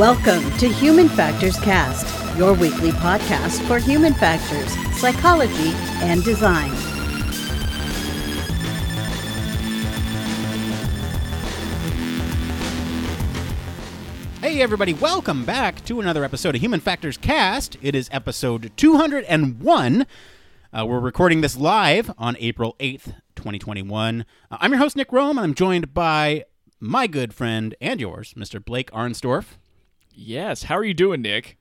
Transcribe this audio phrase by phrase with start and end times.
[0.00, 6.70] Welcome to Human Factors Cast, your weekly podcast for human factors, psychology, and design.
[14.40, 17.76] Hey, everybody, welcome back to another episode of Human Factors Cast.
[17.82, 20.06] It is episode 201.
[20.72, 24.24] Uh, we're recording this live on April 8th, 2021.
[24.50, 26.46] Uh, I'm your host, Nick Roome, and I'm joined by
[26.80, 28.64] my good friend and yours, Mr.
[28.64, 29.58] Blake Arnsdorff.
[30.12, 30.64] Yes.
[30.64, 31.56] How are you doing, Nick?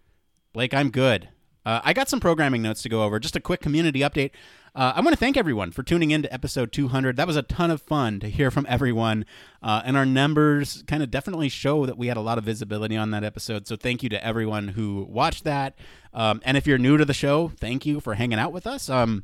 [0.54, 1.30] Blake, I'm good.
[1.66, 3.20] Uh, I got some programming notes to go over.
[3.20, 4.32] Just a quick community update.
[4.76, 7.16] Uh, I want to thank everyone for tuning in to episode 200.
[7.16, 9.26] That was a ton of fun to hear from everyone.
[9.62, 12.96] Uh, and our numbers kind of definitely show that we had a lot of visibility
[12.96, 13.68] on that episode.
[13.68, 15.78] So thank you to everyone who watched that.
[16.14, 18.90] Um, and if you're new to the show, thank you for hanging out with us.
[18.90, 19.24] Um,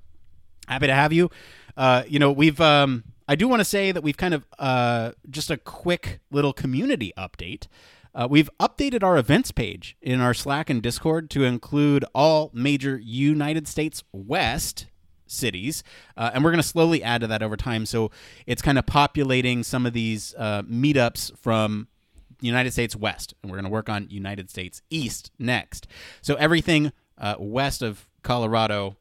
[0.67, 1.29] happy to have you.
[1.77, 2.59] Uh, you know, we've.
[2.59, 6.53] Um, I do want to say that we've kind of uh, just a quick little
[6.53, 7.67] community update.
[8.15, 12.97] Uh, we've updated our events page in our Slack and Discord to include all major
[12.97, 14.85] United States West
[15.27, 15.83] cities,
[16.15, 17.85] uh, and we're going to slowly add to that over time.
[17.85, 18.11] So
[18.47, 21.89] it's kind of populating some of these uh, meetups from
[22.39, 25.85] United States West, and we're going to work on United States East next.
[26.21, 28.95] So everything uh, west of Colorado,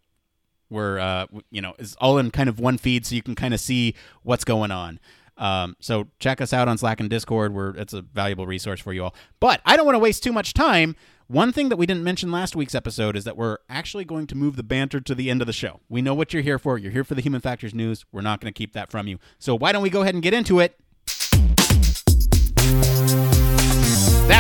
[0.70, 3.54] we're uh, you know is all in kind of one feed, so you can kind
[3.54, 4.98] of see what's going on.
[5.36, 7.54] Um, so check us out on Slack and Discord.
[7.54, 9.14] Where it's a valuable resource for you all.
[9.40, 10.96] But I don't want to waste too much time.
[11.26, 14.34] One thing that we didn't mention last week's episode is that we're actually going to
[14.34, 15.80] move the banter to the end of the show.
[15.88, 16.76] We know what you're here for.
[16.76, 18.04] You're here for the Human Factors news.
[18.12, 19.18] We're not going to keep that from you.
[19.38, 20.78] So why don't we go ahead and get into it?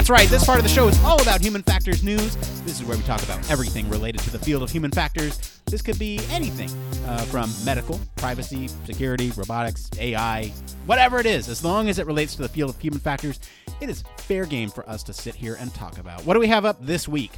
[0.04, 0.28] That's right.
[0.28, 2.36] This part of the show is all about human factors news.
[2.66, 5.62] This is where we talk about everything related to the field of human factors.
[5.64, 6.68] This could be anything
[7.06, 10.52] uh, from medical, privacy, security, robotics, AI,
[10.84, 11.48] whatever it is.
[11.48, 13.40] As long as it relates to the field of human factors,
[13.80, 16.22] it is fair game for us to sit here and talk about.
[16.26, 17.32] What do we have up this week?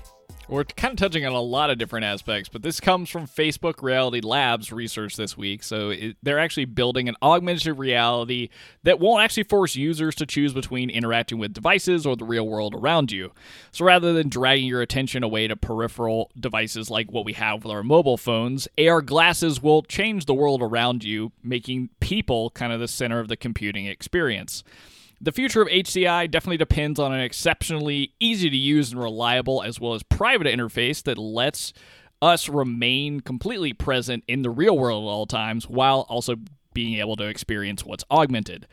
[0.48, 3.82] We're kind of touching on a lot of different aspects, but this comes from Facebook
[3.82, 5.64] Reality Labs research this week.
[5.64, 8.50] So it, they're actually building an augmented reality
[8.84, 12.76] that won't actually force users to choose between interacting with devices or the real world
[12.76, 13.32] around you.
[13.72, 17.72] So rather than dragging your attention away to peripheral devices like what we have with
[17.72, 22.78] our mobile phones, AR glasses will change the world around you, making people kind of
[22.78, 24.62] the center of the computing experience.
[25.20, 29.80] The future of HCI definitely depends on an exceptionally easy to use and reliable, as
[29.80, 31.72] well as private interface that lets
[32.20, 36.36] us remain completely present in the real world at all times while also
[36.74, 38.66] being able to experience what's augmented.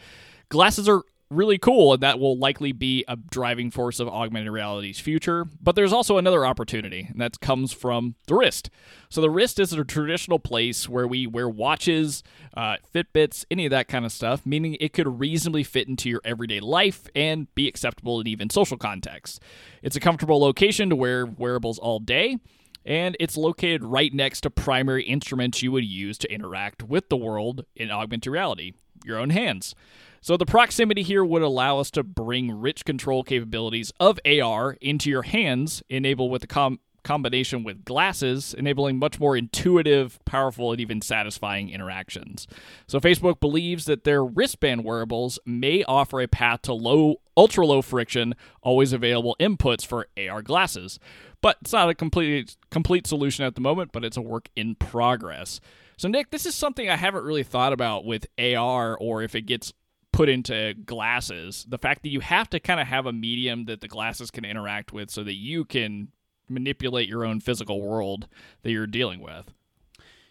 [0.49, 4.99] Glasses are really cool, and that will likely be a driving force of augmented reality's
[4.99, 5.45] future.
[5.61, 8.69] But there's also another opportunity, and that comes from the wrist.
[9.09, 12.23] So the wrist is a traditional place where we wear watches,
[12.55, 16.21] uh, Fitbits, any of that kind of stuff, meaning it could reasonably fit into your
[16.23, 19.39] everyday life and be acceptable in even social contexts.
[19.81, 22.39] It's a comfortable location to wear wearables all day
[22.85, 27.15] and it's located right next to primary instruments you would use to interact with the
[27.15, 28.73] world in augmented reality
[29.05, 29.75] your own hands.
[30.23, 35.09] So the proximity here would allow us to bring rich control capabilities of AR into
[35.09, 40.79] your hands, enable with the com- combination with glasses, enabling much more intuitive, powerful, and
[40.79, 42.47] even satisfying interactions.
[42.87, 47.81] So Facebook believes that their wristband wearables may offer a path to low, ultra low
[47.81, 50.99] friction, always available inputs for AR glasses.
[51.41, 54.75] But it's not a complete complete solution at the moment, but it's a work in
[54.75, 55.59] progress.
[55.97, 59.41] So Nick, this is something I haven't really thought about with AR or if it
[59.41, 59.73] gets
[60.13, 63.81] put into glasses the fact that you have to kind of have a medium that
[63.81, 66.07] the glasses can interact with so that you can
[66.47, 68.27] manipulate your own physical world
[68.61, 69.51] that you're dealing with.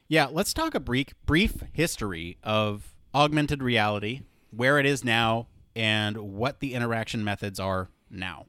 [0.09, 6.17] Yeah let's talk a brief brief history of augmented reality where it is now and
[6.17, 8.47] what the interaction methods are now.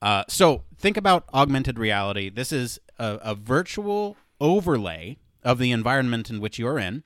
[0.00, 2.28] Uh, so think about augmented reality.
[2.28, 7.02] This is a, a virtual overlay of the environment in which you're in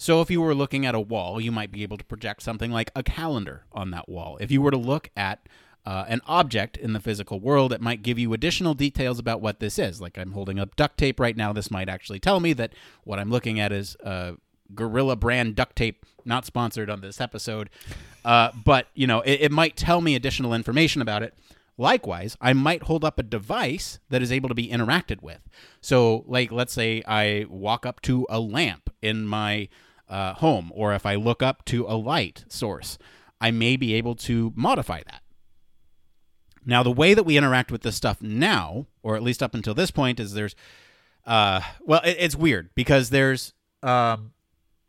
[0.00, 2.70] so if you were looking at a wall, you might be able to project something
[2.70, 4.38] like a calendar on that wall.
[4.40, 5.46] If you were to look at
[5.84, 9.60] uh, an object in the physical world, it might give you additional details about what
[9.60, 10.00] this is.
[10.00, 11.52] Like I'm holding up duct tape right now.
[11.52, 12.72] This might actually tell me that
[13.04, 14.32] what I'm looking at is uh,
[14.74, 17.68] Gorilla brand duct tape, not sponsored on this episode.
[18.24, 21.34] Uh, but, you know, it, it might tell me additional information about it.
[21.76, 25.40] Likewise, I might hold up a device that is able to be interacted with.
[25.82, 29.68] So, like, let's say I walk up to a lamp in my
[30.10, 32.98] uh, home, or if I look up to a light source,
[33.40, 35.22] I may be able to modify that.
[36.66, 39.72] Now, the way that we interact with this stuff now, or at least up until
[39.72, 40.54] this point, is there's,
[41.26, 44.32] uh, well, it, it's weird because there's, um,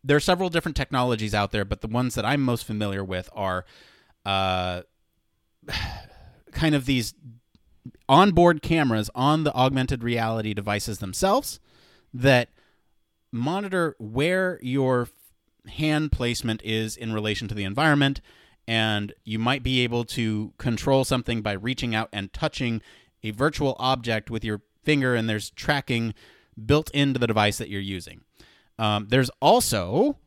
[0.03, 3.29] there are several different technologies out there, but the ones that I'm most familiar with
[3.33, 3.65] are,
[4.25, 4.81] uh,
[6.51, 7.13] kind of these
[8.09, 11.59] onboard cameras on the augmented reality devices themselves
[12.13, 12.49] that
[13.31, 15.07] monitor where your
[15.67, 18.21] hand placement is in relation to the environment
[18.67, 22.81] and you might be able to control something by reaching out and touching
[23.23, 26.13] a virtual object with your finger and there's tracking
[26.65, 28.21] built into the device that you're using.
[28.77, 30.17] Um, there's also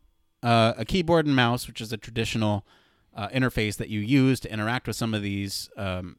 [0.43, 2.67] uh, a keyboard and mouse which is a traditional
[3.15, 6.17] uh, interface that you use to interact with some of these um,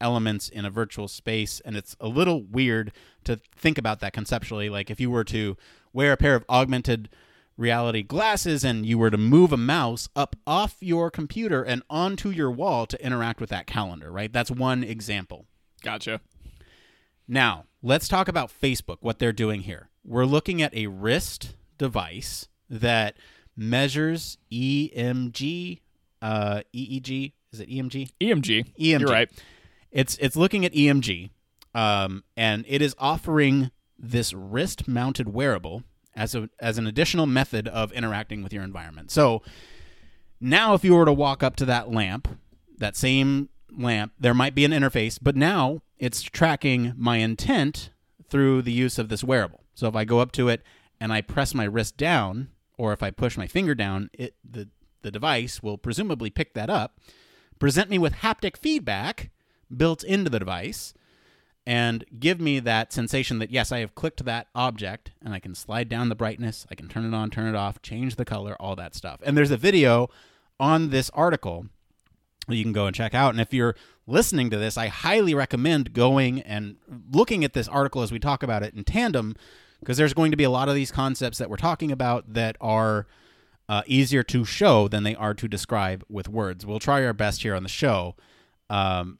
[0.00, 2.92] elements in a virtual space and it's a little weird
[3.24, 5.56] to think about that conceptually like if you were to
[5.92, 7.08] wear a pair of augmented
[7.56, 12.28] reality glasses and you were to move a mouse up off your computer and onto
[12.30, 15.46] your wall to interact with that calendar right that's one example
[15.82, 16.20] Gotcha.
[17.26, 22.48] now let's talk about facebook what they're doing here we're looking at a wrist device
[22.68, 23.16] that
[23.56, 25.80] measures emg
[26.20, 28.66] uh, eeg is it emg EMG.
[28.78, 29.00] EMG.
[29.00, 29.30] You're right.
[29.96, 31.30] It's it's looking at EMG,
[31.74, 35.84] um, and it is offering this wrist-mounted wearable
[36.14, 39.10] as a as an additional method of interacting with your environment.
[39.10, 39.42] So
[40.38, 42.28] now, if you were to walk up to that lamp,
[42.76, 47.88] that same lamp, there might be an interface, but now it's tracking my intent
[48.28, 49.64] through the use of this wearable.
[49.72, 50.62] So if I go up to it
[51.00, 54.68] and I press my wrist down, or if I push my finger down, it the
[55.00, 57.00] the device will presumably pick that up,
[57.58, 59.30] present me with haptic feedback
[59.74, 60.94] built into the device,
[61.66, 65.54] and give me that sensation that yes, I have clicked that object and I can
[65.54, 68.56] slide down the brightness, I can turn it on, turn it off, change the color,
[68.60, 69.20] all that stuff.
[69.24, 70.08] And there's a video
[70.60, 71.66] on this article
[72.48, 73.30] you can go and check out.
[73.30, 73.74] And if you're
[74.06, 76.76] listening to this, I highly recommend going and
[77.12, 79.34] looking at this article as we talk about it in tandem,
[79.80, 82.56] because there's going to be a lot of these concepts that we're talking about that
[82.60, 83.06] are
[83.68, 86.64] uh, easier to show than they are to describe with words.
[86.64, 88.14] We'll try our best here on the show.
[88.70, 89.18] Um,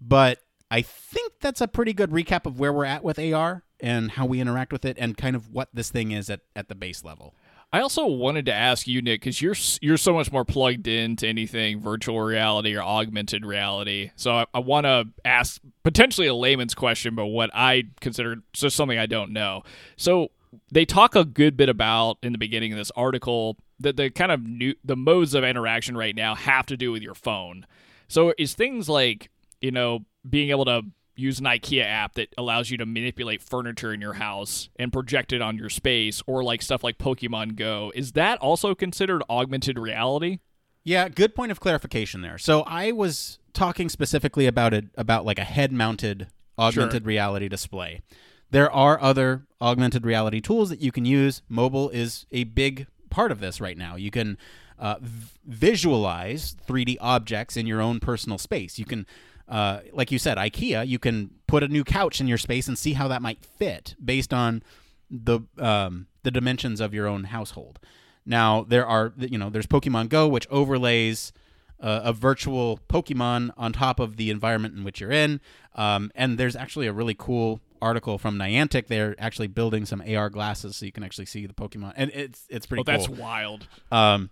[0.00, 0.38] but
[0.70, 4.26] I think that's a pretty good recap of where we're at with AR and how
[4.26, 7.04] we interact with it and kind of what this thing is at, at the base
[7.04, 7.34] level.
[7.72, 11.26] I also wanted to ask you, Nick, because you're you're so much more plugged into
[11.26, 14.12] anything virtual reality or augmented reality.
[14.16, 18.76] So I, I want to ask potentially a layman's question, but what I consider just
[18.76, 19.62] something I don't know.
[19.96, 20.30] So
[20.70, 24.32] they talk a good bit about in the beginning of this article that the kind
[24.32, 27.66] of new the modes of interaction right now have to do with your phone.
[28.08, 29.28] So is things like
[29.60, 30.82] you know being able to
[31.14, 35.32] use an IKEA app that allows you to manipulate furniture in your house and project
[35.32, 37.90] it on your space, or like stuff like Pokemon Go.
[37.94, 40.40] Is that also considered augmented reality?
[40.84, 42.38] Yeah, good point of clarification there.
[42.38, 48.02] So I was talking specifically about it about like a head-mounted augmented reality display.
[48.50, 51.42] There are other augmented reality tools that you can use.
[51.48, 53.96] Mobile is a big part of this right now.
[53.96, 54.38] You can
[54.78, 58.78] uh, v- visualize 3D objects in your own personal space.
[58.78, 59.06] You can,
[59.48, 60.86] uh, like you said, IKEA.
[60.86, 63.94] You can put a new couch in your space and see how that might fit
[64.04, 64.62] based on
[65.10, 67.78] the um, the dimensions of your own household.
[68.24, 71.32] Now there are you know there's Pokemon Go which overlays
[71.80, 75.40] uh, a virtual Pokemon on top of the environment in which you're in,
[75.74, 78.88] um, and there's actually a really cool article from Niantic.
[78.88, 82.46] They're actually building some AR glasses so you can actually see the Pokemon, and it's
[82.48, 83.68] it's pretty Oh, that's wild.
[83.92, 84.30] Um,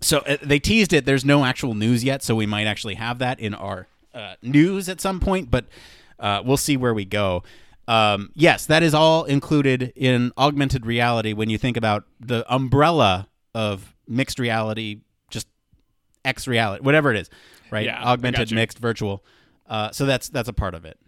[0.00, 1.04] so uh, they teased it.
[1.04, 4.88] There's no actual news yet, so we might actually have that in our uh, news
[4.88, 5.66] at some point, but
[6.18, 7.42] uh, we'll see where we go.
[7.86, 13.28] Um, yes, that is all included in augmented reality when you think about the umbrella
[13.54, 15.48] of mixed reality, just
[16.24, 17.30] X reality, whatever it is,
[17.70, 17.84] right?
[17.84, 19.22] Yeah, augmented, mixed, virtual.
[19.66, 20.98] Uh, so that's that's a part of it.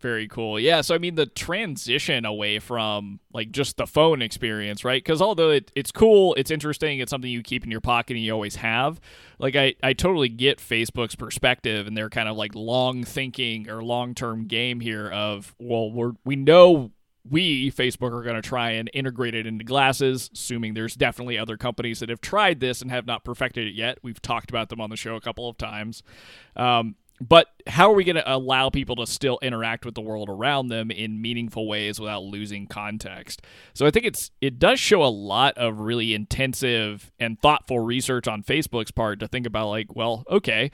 [0.00, 0.58] Very cool.
[0.58, 5.02] Yeah, so I mean the transition away from like just the phone experience, right?
[5.02, 8.24] Because although it, it's cool, it's interesting, it's something you keep in your pocket and
[8.24, 8.98] you always have.
[9.38, 13.84] Like I, I totally get Facebook's perspective and their kind of like long thinking or
[13.84, 16.92] long term game here of well, we're we know
[17.28, 21.58] we Facebook are going to try and integrate it into glasses, assuming there's definitely other
[21.58, 23.98] companies that have tried this and have not perfected it yet.
[24.02, 26.02] We've talked about them on the show a couple of times.
[26.56, 30.30] Um, but how are we going to allow people to still interact with the world
[30.30, 33.42] around them in meaningful ways without losing context?
[33.74, 38.26] So I think it's it does show a lot of really intensive and thoughtful research
[38.26, 40.70] on Facebook's part to think about like, well, okay,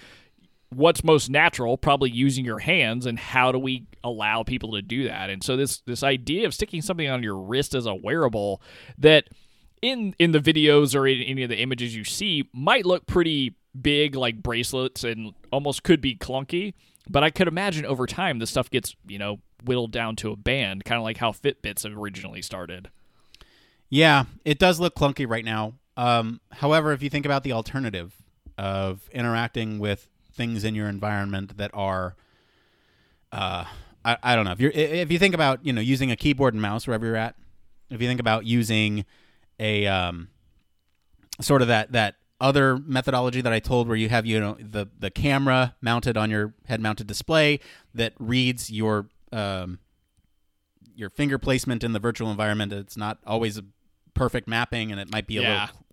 [0.70, 5.04] what's most natural probably using your hands and how do we allow people to do
[5.04, 8.60] that and so this this idea of sticking something on your wrist as a wearable
[8.98, 9.28] that
[9.80, 13.54] in in the videos or in any of the images you see might look pretty
[13.82, 16.74] big like bracelets and almost could be clunky
[17.08, 20.36] but i could imagine over time this stuff gets you know whittled down to a
[20.36, 22.88] band kind of like how fitbits originally started
[23.88, 25.74] Yeah, it does look clunky right now.
[25.96, 28.14] Um, however, if you think about the alternative
[28.58, 32.16] of interacting with things in your environment that are
[33.32, 33.64] uh,
[34.04, 36.54] I, I don't know if you if you think about you know using a keyboard
[36.54, 37.36] and mouse wherever you're at,
[37.90, 39.04] if you think about using
[39.58, 40.28] a um,
[41.40, 44.86] sort of that that other methodology that I told where you have you know the
[44.98, 47.60] the camera mounted on your head mounted display
[47.94, 49.78] that reads your um,
[50.94, 52.72] your finger placement in the virtual environment.
[52.72, 53.64] It's not always a
[54.14, 55.60] perfect mapping, and it might be a Yeah.
[55.66, 55.86] little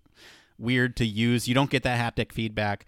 [0.58, 1.48] weird to use.
[1.48, 2.86] You don't get that haptic feedback.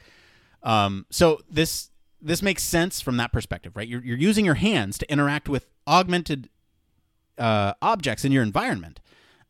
[0.63, 1.91] Um, so this
[2.23, 3.87] this makes sense from that perspective, right?
[3.89, 6.49] You're you're using your hands to interact with augmented
[7.39, 9.01] uh, objects in your environment,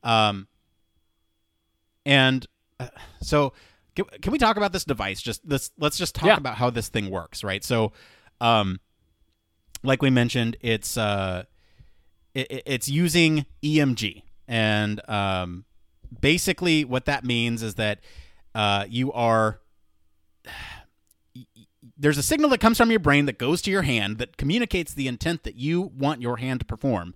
[0.03, 0.49] um,
[2.05, 2.47] and
[2.81, 2.89] uh,
[3.21, 3.53] so
[3.97, 5.21] can, can we talk about this device?
[5.21, 5.71] Just this.
[5.79, 6.37] Let's just talk Yeah.
[6.37, 7.65] about how this thing works, right?
[7.65, 7.93] So,
[8.41, 8.79] um,
[9.83, 11.45] like we mentioned, it's uh,
[12.35, 15.65] it, it- it's using EMG, and um,
[16.21, 18.01] basically what that means is that
[18.55, 19.61] uh, you are
[21.99, 24.93] there's a signal that comes from your brain that goes to your hand that communicates
[24.93, 27.15] the intent that you want your hand to perform.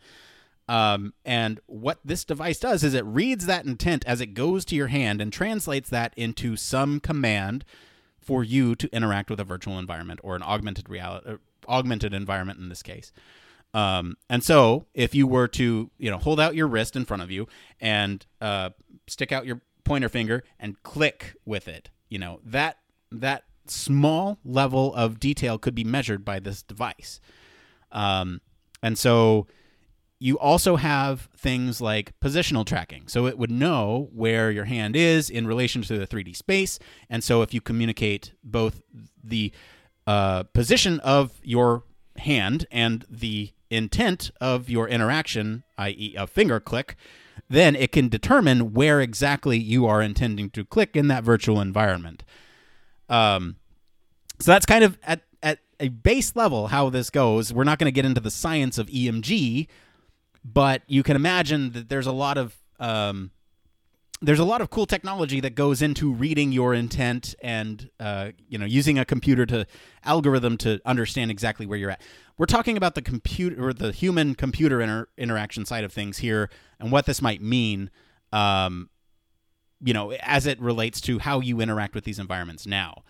[0.71, 4.77] Um, and what this device does is it reads that intent as it goes to
[4.77, 7.65] your hand and translates that into some command
[8.21, 11.37] for you to interact with a virtual environment or an augmented reality, uh,
[11.69, 13.11] augmented environment in this case.
[13.75, 17.25] Um, and so, if you were to, you know, hold out your wrist in front
[17.25, 17.49] of you
[17.81, 18.71] and uh,
[19.09, 22.77] stick out your pointer finger and click with it, you know, that
[23.11, 27.21] that small level of detail could be measured by this device.
[27.91, 28.41] Um,
[28.85, 29.49] and so,
[30.23, 33.09] you also have things like positional tracking.
[33.09, 36.79] So it would know where your hand is in relation to the 3D space.
[37.09, 38.83] And so if you communicate both
[39.25, 39.51] the
[40.07, 41.85] uh, position of your
[42.19, 46.97] hand and the intent of your interaction, i.e., a finger click,
[47.49, 52.25] then it can determine where exactly you are intending to click in that virtual environment.
[53.09, 53.57] Um,
[54.39, 57.55] so that's kind of at, at a base level how this goes.
[57.55, 59.67] We're not going to get into the science of EMG,
[60.45, 63.31] but you can imagine that there's a lot of um,
[64.23, 68.59] there's a lot of cool technology that goes into reading your intent and uh, you
[68.59, 69.67] know using a computer to
[70.05, 72.01] algorithm to understand exactly where you're at.
[72.37, 76.51] We're talking about the computer or the human computer inter- interaction side of things here
[76.79, 77.91] and what this might mean.
[78.33, 78.91] Um,
[79.83, 83.03] you know, as it relates to how you interact with these environments now.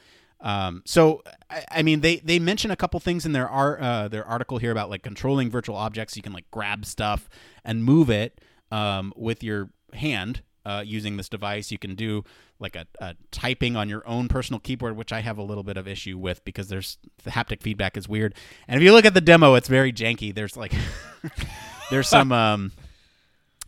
[0.43, 4.09] Um, so, I, I mean, they they mention a couple things in their ar- uh,
[4.09, 6.17] their article here about like controlling virtual objects.
[6.17, 7.29] You can like grab stuff
[7.65, 11.71] and move it um, with your hand uh, using this device.
[11.71, 12.25] You can do
[12.59, 15.77] like a, a typing on your own personal keyboard, which I have a little bit
[15.77, 18.35] of issue with because there's the haptic feedback is weird.
[18.69, 20.35] And if you look at the demo, it's very janky.
[20.35, 20.73] There's like
[21.91, 22.73] there's some um,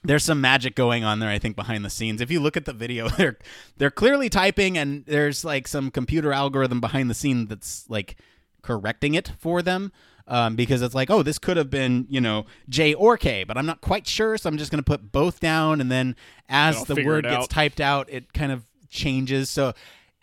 [0.05, 2.21] there's some magic going on there i think behind the scenes.
[2.21, 3.39] If you look at the video they're
[3.77, 8.17] they're clearly typing and there's like some computer algorithm behind the scene that's like
[8.63, 9.93] correcting it for them
[10.29, 13.57] um, because it's like oh this could have been you know j or k but
[13.59, 16.15] i'm not quite sure so i'm just going to put both down and then
[16.49, 19.51] as I'll the word gets typed out it kind of changes.
[19.51, 19.73] So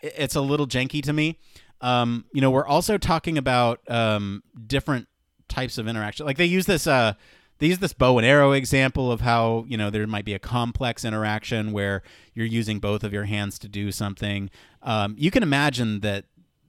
[0.01, 1.37] it's a little janky to me.
[1.81, 5.07] Um, you know we're also talking about um, different
[5.49, 6.25] types of interaction.
[6.25, 7.13] Like they use this uh,
[7.59, 10.39] they use this bow and arrow example of how you know there might be a
[10.39, 12.01] complex interaction where
[12.33, 14.49] you're using both of your hands to do something.
[14.81, 16.25] Um, you can imagine that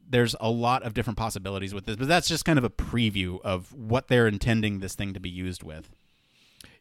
[0.09, 3.41] there's a lot of different possibilities with this, but that's just kind of a preview
[3.43, 5.89] of what they're intending this thing to be used with.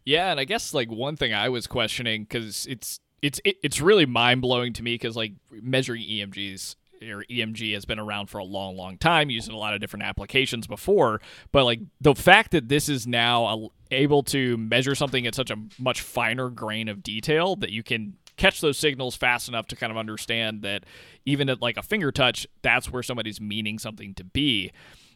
[0.03, 3.79] Yeah, and I guess like one thing I was questioning because it's it's it, it's
[3.79, 8.37] really mind blowing to me because like measuring EMGs or EMG has been around for
[8.37, 11.21] a long, long time, used in a lot of different applications before.
[11.51, 15.57] But like the fact that this is now able to measure something at such a
[15.77, 19.91] much finer grain of detail that you can catch those signals fast enough to kind
[19.91, 20.85] of understand that
[21.25, 24.71] even at like a finger touch, that's where somebody's meaning something to be.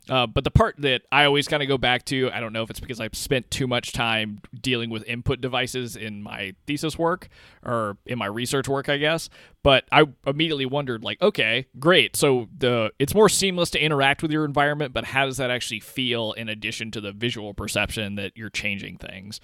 [0.10, 2.62] Uh, but the part that I always kind of go back to, I don't know
[2.62, 6.98] if it's because I've spent too much time dealing with input devices in my thesis
[6.98, 7.29] work
[7.65, 9.29] or in my research work, I guess.
[9.63, 12.17] But I immediately wondered, like, okay, great.
[12.17, 15.79] So the it's more seamless to interact with your environment, but how does that actually
[15.79, 19.39] feel in addition to the visual perception that you're changing things?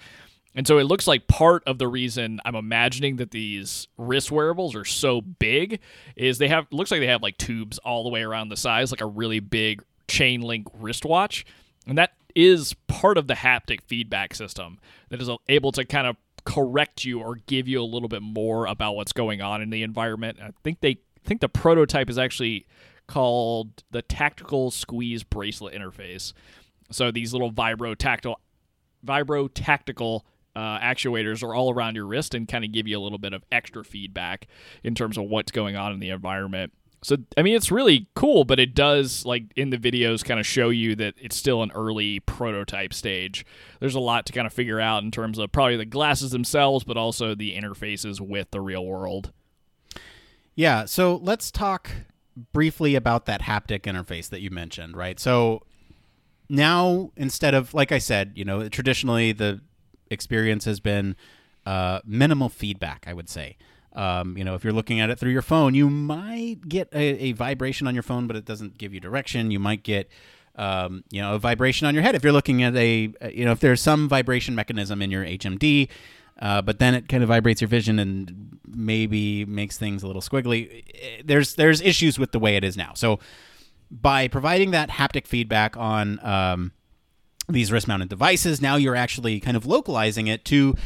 [0.54, 4.74] And so it looks like part of the reason I'm imagining that these wrist wearables
[4.74, 5.78] are so big
[6.16, 8.90] is they have looks like they have like tubes all the way around the size,
[8.90, 11.46] like a really big chain link wristwatch.
[11.86, 16.16] And that is part of the haptic feedback system that is able to kind of
[16.44, 19.82] correct you or give you a little bit more about what's going on in the
[19.82, 20.38] environment.
[20.42, 22.66] I think they I think the prototype is actually
[23.06, 26.32] called the tactical squeeze bracelet interface.
[26.90, 28.40] So these little vibro tactile
[29.04, 30.24] vibro tactical
[30.56, 33.32] uh, actuators are all around your wrist and kind of give you a little bit
[33.32, 34.46] of extra feedback
[34.82, 36.72] in terms of what's going on in the environment.
[37.02, 40.46] So I mean, it's really cool, but it does like in the videos kind of
[40.46, 43.46] show you that it's still an early prototype stage.
[43.80, 46.84] There's a lot to kind of figure out in terms of probably the glasses themselves,
[46.84, 49.32] but also the interfaces with the real world.
[50.54, 51.90] Yeah, so let's talk
[52.52, 55.18] briefly about that haptic interface that you mentioned, right?
[55.18, 55.62] So
[56.50, 59.62] now instead of like I said, you know, traditionally the
[60.10, 61.16] experience has been
[61.64, 63.04] uh, minimal feedback.
[63.06, 63.56] I would say.
[63.92, 67.24] Um, you know, if you're looking at it through your phone, you might get a,
[67.24, 69.50] a, vibration on your phone, but it doesn't give you direction.
[69.50, 70.08] You might get,
[70.54, 73.50] um, you know, a vibration on your head if you're looking at a, you know,
[73.50, 75.88] if there's some vibration mechanism in your HMD,
[76.40, 80.22] uh, but then it kind of vibrates your vision and maybe makes things a little
[80.22, 80.84] squiggly.
[81.24, 82.92] There's there's issues with the way it is now.
[82.94, 83.18] So
[83.90, 86.72] by providing that haptic feedback on um,
[87.48, 90.76] these wrist-mounted devices, now you're actually kind of localizing it to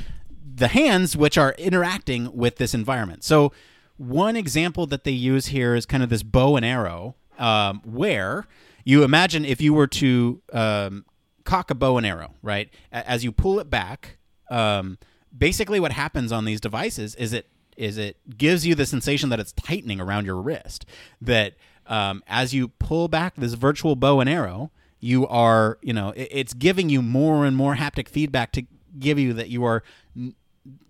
[0.54, 3.24] the hands, which are interacting with this environment.
[3.24, 3.52] So,
[3.96, 8.46] one example that they use here is kind of this bow and arrow, um, where
[8.84, 11.04] you imagine if you were to um,
[11.44, 12.70] cock a bow and arrow, right?
[12.92, 14.18] As you pull it back,
[14.50, 14.98] um,
[15.36, 19.40] basically what happens on these devices is it is it gives you the sensation that
[19.40, 20.84] it's tightening around your wrist.
[21.20, 21.54] That
[21.86, 24.70] um, as you pull back this virtual bow and arrow,
[25.00, 28.64] you are you know it, it's giving you more and more haptic feedback to
[28.98, 29.82] give you that you are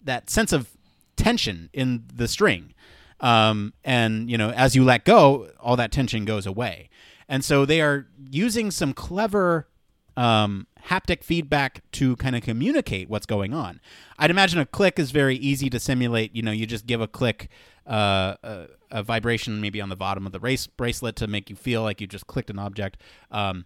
[0.05, 0.71] that sense of
[1.17, 2.75] tension in the string.
[3.21, 6.91] Um, and you know, as you let go, all that tension goes away.
[7.29, 9.69] And so they are using some clever
[10.17, 13.81] um, haptic feedback to kind of communicate what's going on.
[14.19, 16.35] I'd imagine a click is very easy to simulate.
[16.37, 17.49] You know, you just give a click,
[17.87, 21.57] uh, a, a, vibration maybe on the bottom of the race bracelet to make you
[21.57, 23.01] feel like you just clicked an object.
[23.31, 23.65] Um,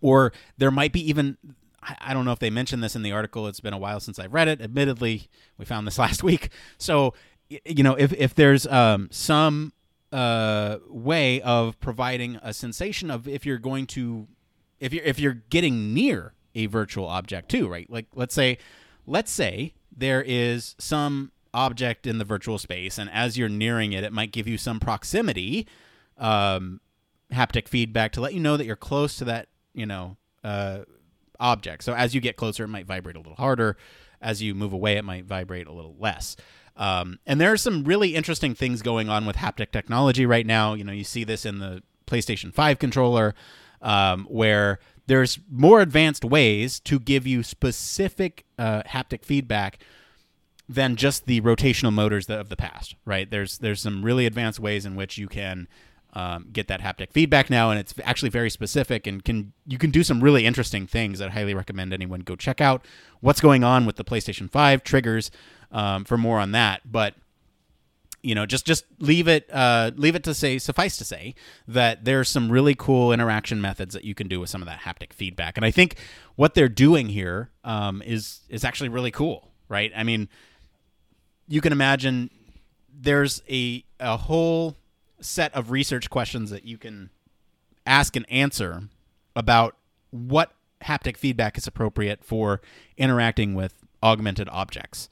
[0.00, 1.36] or there might be even
[1.82, 3.48] I don't know if they mentioned this in the article.
[3.48, 4.60] It's been a while since I read it.
[4.60, 6.50] Admittedly, we found this last week.
[6.78, 7.14] So,
[7.48, 9.72] you know, if if there's um, some
[10.12, 14.28] uh, way of providing a sensation of if you're going to,
[14.78, 17.88] if you're if you're getting near a virtual object too, right?
[17.90, 18.58] Like let's say,
[19.06, 24.04] let's say there is some object in the virtual space, and as you're nearing it,
[24.04, 25.66] it might give you some proximity
[26.18, 26.80] um,
[27.32, 30.16] haptic feedback to let you know that you're close to that, you know.
[30.44, 30.80] Uh,
[31.42, 31.84] object.
[31.84, 33.76] So as you get closer, it might vibrate a little harder.
[34.20, 36.36] As you move away, it might vibrate a little less.
[36.76, 40.74] Um, and there are some really interesting things going on with haptic technology right now.
[40.74, 43.34] You know, you see this in the PlayStation 5 controller,
[43.82, 49.78] um, where there's more advanced ways to give you specific uh, haptic feedback
[50.68, 52.94] than just the rotational motors of the past.
[53.04, 53.30] Right?
[53.30, 55.68] There's there's some really advanced ways in which you can
[56.14, 59.90] um, get that haptic feedback now, and it's actually very specific and can you can
[59.90, 61.20] do some really interesting things.
[61.20, 62.84] I highly recommend anyone go check out
[63.20, 65.30] what's going on with the PlayStation Five triggers
[65.70, 66.82] um, for more on that.
[66.90, 67.14] But
[68.22, 71.34] you know, just just leave it uh, leave it to say suffice to say
[71.66, 74.80] that there's some really cool interaction methods that you can do with some of that
[74.80, 75.96] haptic feedback, and I think
[76.36, 79.90] what they're doing here um, is is actually really cool, right?
[79.96, 80.28] I mean,
[81.48, 82.30] you can imagine
[82.94, 84.76] there's a a whole
[85.22, 87.10] set of research questions that you can
[87.86, 88.82] ask and answer
[89.34, 89.76] about
[90.10, 92.60] what haptic feedback is appropriate for
[92.96, 95.08] interacting with augmented objects.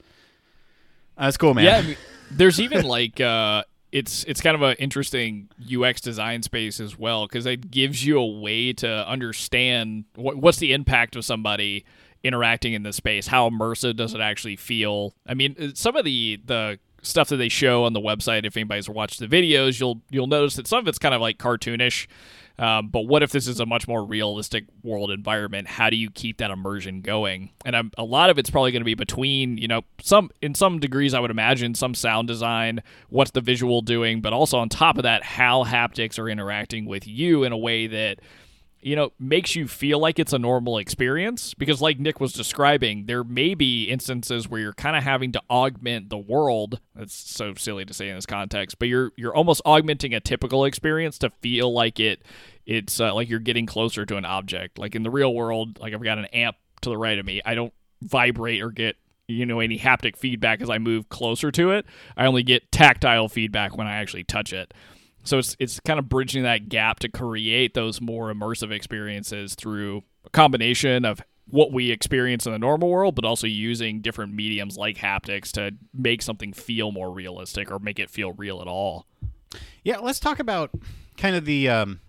[1.17, 1.65] Uh, that's cool, man.
[1.65, 1.97] Yeah, I mean,
[2.31, 7.27] there's even like uh, it's it's kind of an interesting UX design space as well
[7.27, 11.85] because it gives you a way to understand what, what's the impact of somebody
[12.23, 13.27] interacting in the space.
[13.27, 15.13] How immersive does it actually feel?
[15.27, 18.45] I mean, some of the the stuff that they show on the website.
[18.45, 21.37] If anybody's watched the videos, you'll you'll notice that some of it's kind of like
[21.37, 22.07] cartoonish.
[22.59, 25.67] Um, but what if this is a much more realistic world environment?
[25.67, 27.49] How do you keep that immersion going?
[27.65, 30.53] And I'm, a lot of it's probably going to be between, you know, some in
[30.53, 34.69] some degrees, I would imagine some sound design, what's the visual doing, but also on
[34.69, 38.19] top of that, how haptics are interacting with you in a way that
[38.81, 43.05] you know, makes you feel like it's a normal experience because like Nick was describing,
[43.05, 46.79] there may be instances where you're kind of having to augment the world.
[46.95, 50.65] That's so silly to say in this context, but you're you're almost augmenting a typical
[50.65, 52.23] experience to feel like it
[52.65, 54.79] it's uh, like you're getting closer to an object.
[54.79, 57.41] Like in the real world, like I've got an amp to the right of me.
[57.45, 58.95] I don't vibrate or get
[59.27, 61.85] you know any haptic feedback as I move closer to it.
[62.17, 64.73] I only get tactile feedback when I actually touch it.
[65.23, 70.03] So it's it's kind of bridging that gap to create those more immersive experiences through
[70.25, 74.77] a combination of what we experience in the normal world, but also using different mediums
[74.77, 79.05] like haptics to make something feel more realistic or make it feel real at all.
[79.83, 80.71] Yeah, let's talk about
[81.17, 81.99] kind of the um,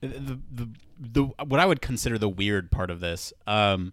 [0.00, 3.32] the, the, the what I would consider the weird part of this.
[3.46, 3.92] Um,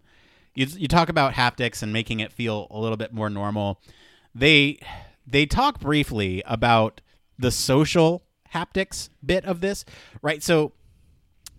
[0.56, 3.82] you you talk about haptics and making it feel a little bit more normal.
[4.34, 4.80] They
[5.28, 7.02] they talk briefly about
[7.38, 8.24] the social
[8.54, 9.86] haptics bit of this,
[10.22, 10.42] right?
[10.44, 10.72] So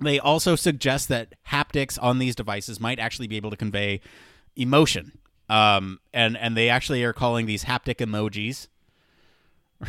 [0.00, 4.00] they also suggest that haptics on these devices might actually be able to convey
[4.56, 5.18] emotion.
[5.48, 8.68] Um, and and they actually are calling these haptic emojis.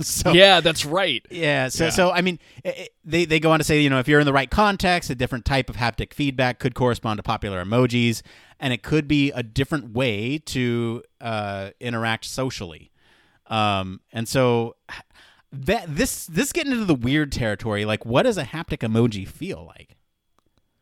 [0.00, 1.24] so yeah, that's right.
[1.30, 1.68] yeah.
[1.68, 1.90] So Yeah.
[1.90, 4.20] so I mean, i i they they go on to say you know if you're
[4.20, 8.22] in the right context, a different type of haptic feedback could correspond to popular emojis,
[8.60, 12.90] and it could be a different way to uh, interact socially.
[13.46, 14.76] Um, and so
[15.62, 17.84] that this this getting into the weird territory.
[17.84, 19.96] Like, what does a haptic emoji feel like?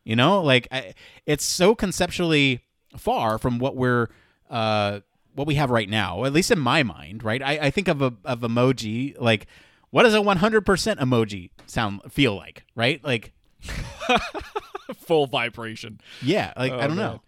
[0.03, 0.93] You know, like I,
[1.25, 2.61] it's so conceptually
[2.97, 4.09] far from what we're
[4.49, 4.99] uh,
[5.33, 6.25] what we have right now.
[6.25, 7.41] At least in my mind, right?
[7.41, 9.47] I, I think of a of emoji like
[9.91, 10.63] what does a 100%
[10.97, 13.03] emoji sound feel like, right?
[13.03, 13.31] Like
[14.97, 15.99] Full vibration.
[16.21, 17.11] yeah, like I Oh, don't man.
[17.13, 17.21] know.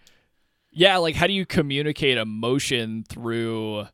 [0.71, 3.87] Yeah, like how do you communicate emotion through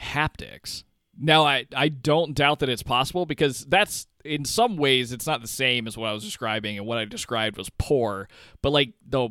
[0.00, 0.84] haptics?
[1.18, 5.42] Now, I I don't doubt that it's possible because that's in some ways it's not
[5.42, 8.28] the same as what I was describing, and what I described was poor.
[8.62, 9.30] But like the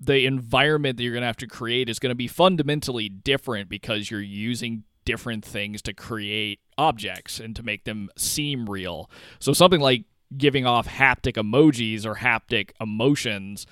[0.00, 3.68] the environment that you're going to have to create is going to be fundamentally different
[3.68, 9.08] because you're using different things to create objects and to make them seem real.
[9.38, 10.04] So something like
[10.36, 13.66] giving off haptic emojis or haptic emotions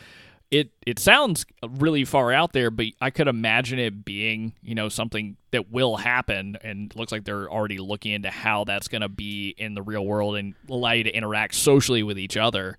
[0.51, 4.89] it it sounds really far out there, but I could imagine it being, you know,
[4.89, 9.03] something that will happen and it looks like they're already looking into how that's going
[9.03, 12.79] to be in the real world and allow you to interact socially with each other.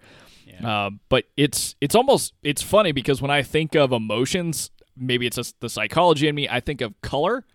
[0.63, 5.37] Uh, but it's it's almost it's funny because when I think of emotions, maybe it's
[5.37, 6.47] just the psychology in me.
[6.49, 7.45] I think of color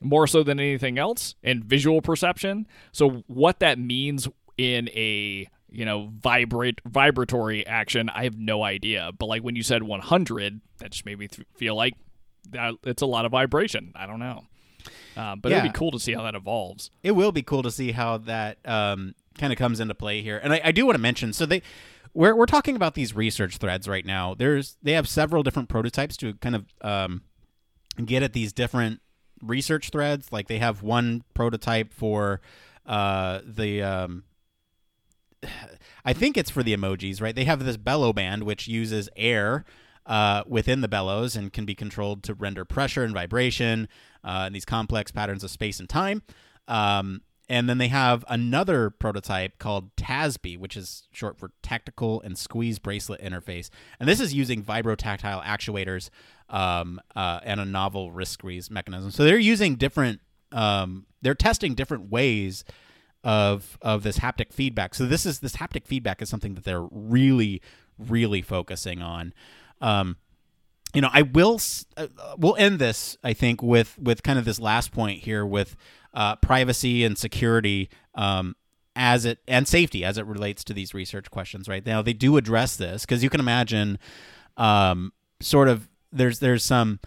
[0.00, 2.66] more so than anything else and visual perception.
[2.92, 9.10] So what that means in a you know vibrate vibratory action, I have no idea.
[9.16, 11.94] But like when you said 100, that just made me th- feel like
[12.50, 13.92] that it's a lot of vibration.
[13.94, 14.44] I don't know.
[15.16, 16.90] Uh, but it'd be cool to see how that evolves.
[17.02, 20.40] it will be cool to see how that um, kind of comes into play here.
[20.42, 21.62] And I, I do want to mention, so they
[22.14, 24.34] we're we're talking about these research threads right now.
[24.34, 27.22] There's they have several different prototypes to kind of um,
[28.04, 29.00] get at these different
[29.42, 30.32] research threads.
[30.32, 32.40] Like they have one prototype for
[32.86, 34.24] uh, the um,
[36.04, 37.34] I think it's for the emojis, right?
[37.34, 39.64] They have this bellow band which uses air
[40.06, 43.88] uh, within the bellows and can be controlled to render pressure and vibration
[44.24, 46.22] uh, and these complex patterns of space and time.
[46.66, 52.38] Um, and then they have another prototype called TASB, which is short for Tactical and
[52.38, 53.68] Squeeze Bracelet Interface.
[54.00, 56.08] And this is using vibrotactile actuators
[56.48, 59.10] um, uh, and a novel wrist squeeze mechanism.
[59.10, 62.64] So they're using different, um, they're testing different ways
[63.24, 64.94] of of this haptic feedback.
[64.94, 67.62] So this is this haptic feedback is something that they're really
[67.98, 69.32] really focusing on.
[69.80, 70.16] Um,
[70.94, 71.60] you know, I will
[71.96, 72.06] uh,
[72.36, 75.76] we'll end this I think with with kind of this last point here with
[76.14, 78.56] uh, privacy and security um,
[78.94, 81.68] as it and safety as it relates to these research questions.
[81.68, 83.98] Right now, they do address this because you can imagine,
[84.56, 87.00] um, sort of there's there's some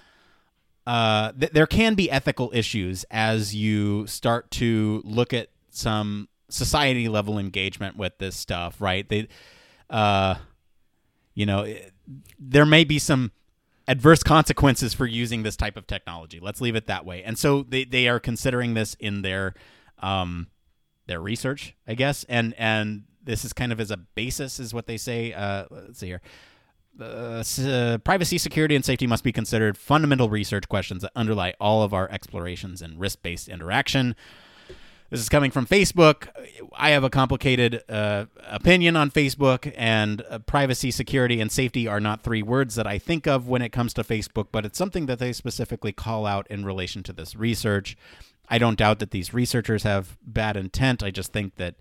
[0.88, 7.08] uh, th- there can be ethical issues as you start to look at some society
[7.08, 9.08] level engagement with this stuff, right?
[9.08, 9.28] They,
[9.90, 10.36] uh,
[11.34, 11.74] you know,
[12.40, 13.32] there may be some
[13.88, 16.40] adverse consequences for using this type of technology.
[16.40, 17.24] Let's leave it that way.
[17.24, 19.54] And so they, they are considering this in their
[20.00, 20.48] um,
[21.08, 24.88] their research, I guess, and and this is kind of as a basis, is what
[24.88, 25.34] they say.
[25.34, 26.22] Uh, let's see here.
[27.00, 31.84] Uh, uh, privacy, security, and safety must be considered fundamental research questions that underlie all
[31.84, 34.16] of our explorations in wrist based interaction.
[35.12, 36.30] This is coming from Facebook.
[36.74, 42.00] I have a complicated uh, opinion on Facebook, and uh, privacy, security, and safety are
[42.00, 45.06] not three words that I think of when it comes to Facebook, but it's something
[45.06, 47.96] that they specifically call out in relation to this research.
[48.50, 51.04] I don't doubt that these researchers have bad intent.
[51.04, 51.76] I just think that,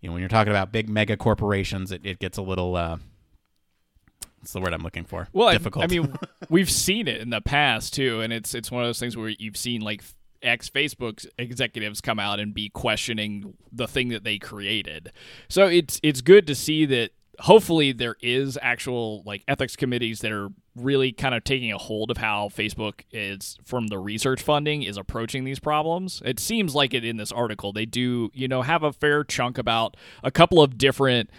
[0.00, 2.76] you know, when you're talking about big mega corporations, it, it gets a little.
[2.76, 2.96] Uh,
[4.38, 5.28] what's the word I'm looking for?
[5.32, 5.84] Well, I- difficult.
[5.84, 6.14] I, mean,
[6.48, 9.28] we've seen it in the past too, and it's it's one of those things where
[9.28, 10.02] you've seen like
[10.42, 15.12] ex Facebook executives come out and be questioning the thing that they created.
[15.48, 17.10] So it's it's good to see that.
[17.40, 22.10] Hopefully, there is actual like ethics committees that are really kind of taking a hold
[22.10, 26.20] of how Facebook is from the research funding is approaching these problems.
[26.22, 27.72] It seems like it in this article.
[27.72, 31.30] They do, you know, have a fair chunk about a couple of different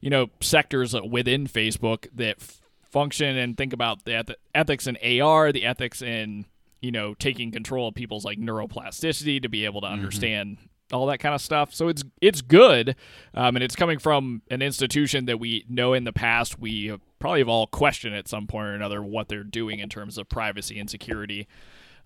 [0.00, 4.96] you know sectors within Facebook that f- function and think about the eth- ethics in
[5.20, 6.46] AR, the ethics in
[6.80, 10.58] you know taking control of people's like neuroplasticity to be able to understand
[10.92, 11.74] all that kind of stuff.
[11.74, 12.96] So it's it's good,
[13.34, 17.00] um, and it's coming from an institution that we know in the past we have
[17.18, 20.28] probably have all questioned at some point or another what they're doing in terms of
[20.28, 21.46] privacy and security.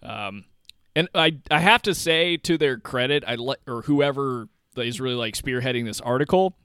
[0.03, 0.45] Um,
[0.97, 5.17] and I I have to say to their credit, I let or whoever is really
[5.17, 6.57] like spearheading this article.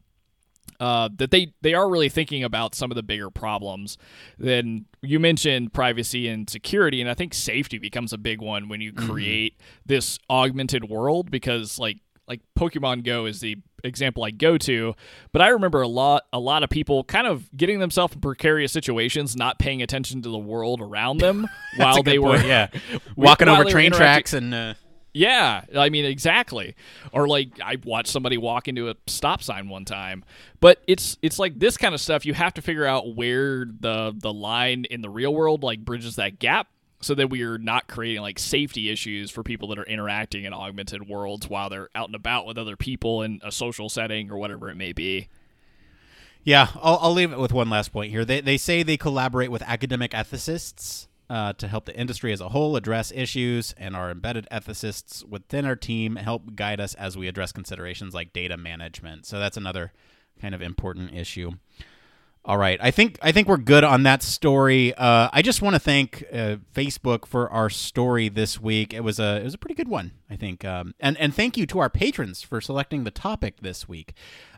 [0.80, 3.98] Uh, that they they are really thinking about some of the bigger problems.
[4.38, 8.80] Then you mentioned privacy and security, and I think safety becomes a big one when
[8.80, 11.98] you create this augmented world because like
[12.30, 14.94] like Pokemon Go is the example I go to,
[15.32, 18.72] but I remember a lot a lot of people kind of getting themselves in precarious
[18.72, 22.68] situations, not paying attention to the world around them while they were point, yeah
[23.16, 24.74] walking over train tracks and uh,
[25.20, 26.76] yeah, I mean exactly.
[27.12, 30.24] Or like I watched somebody walk into a stop sign one time.
[30.62, 34.16] But it's it's like this kind of stuff you have to figure out where the
[34.18, 36.70] the line in the real world like bridges that gap
[37.02, 40.54] so that we are not creating like safety issues for people that are interacting in
[40.54, 44.38] augmented worlds while they're out and about with other people in a social setting or
[44.38, 45.28] whatever it may be.
[46.46, 48.24] Yeah, I'll, I'll leave it with one last point here.
[48.24, 52.50] They, they say they collaborate with academic ethicists uh, to help the industry as a
[52.50, 57.28] whole address issues, and our embedded ethicists within our team help guide us as we
[57.28, 59.26] address considerations like data management.
[59.26, 59.92] So that's another
[60.42, 61.52] kind of important issue.
[62.46, 64.94] All right, I think I think we're good on that story.
[64.96, 68.94] Uh, I just want to thank uh, Facebook for our story this week.
[68.94, 70.64] It was a it was a pretty good one, I think.
[70.64, 74.14] Um, and and thank you to our patrons for selecting the topic this week.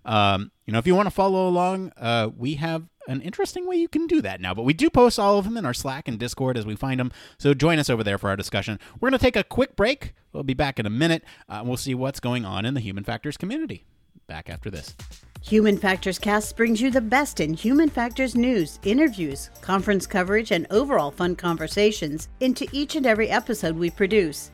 [0.06, 3.76] Um, you know, if you want to follow along, uh, we have an interesting way
[3.76, 4.54] you can do that now.
[4.54, 7.00] But we do post all of them in our Slack and Discord as we find
[7.00, 7.12] them.
[7.38, 8.80] So join us over there for our discussion.
[9.00, 10.14] We're going to take a quick break.
[10.34, 11.24] We'll be back in a minute.
[11.50, 13.86] Uh, we'll see what's going on in the Human Factors community.
[14.28, 14.96] Back after this.
[15.44, 20.68] Human Factors Cast brings you the best in human factors news, interviews, conference coverage, and
[20.70, 24.52] overall fun conversations into each and every episode we produce.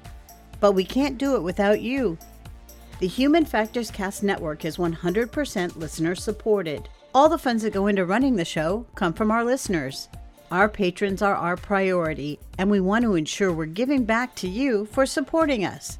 [0.62, 2.18] But we can't do it without you.
[3.00, 6.90] The Human Factors Cast network is 100% listener supported.
[7.14, 10.10] All the funds that go into running the show come from our listeners.
[10.50, 14.86] Our patrons are our priority, and we want to ensure we're giving back to you
[14.86, 16.00] for supporting us.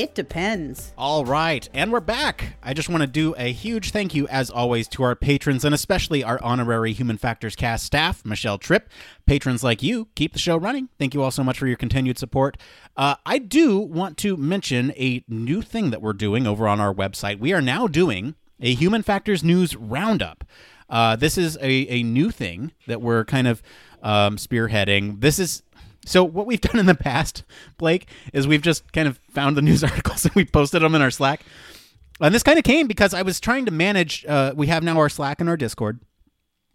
[0.00, 0.94] it depends.
[0.96, 2.56] All right, and we're back.
[2.62, 5.74] I just want to do a huge thank you, as always, to our patrons and
[5.74, 8.88] especially our honorary Human Factors cast staff, Michelle Tripp.
[9.26, 10.88] Patrons like you keep the show running.
[10.98, 12.56] Thank you all so much for your continued support.
[12.96, 16.94] Uh, I do want to mention a new thing that we're doing over on our
[16.94, 17.38] website.
[17.38, 20.44] We are now doing a Human Factors News Roundup.
[20.88, 23.62] Uh, this is a, a new thing that we're kind of
[24.02, 25.20] um, spearheading.
[25.20, 25.62] This is
[26.04, 27.44] so what we've done in the past,
[27.78, 31.02] Blake, is we've just kind of found the news articles and we posted them in
[31.02, 31.42] our Slack.
[32.20, 34.26] And this kind of came because I was trying to manage.
[34.26, 36.00] Uh, we have now our Slack and our Discord,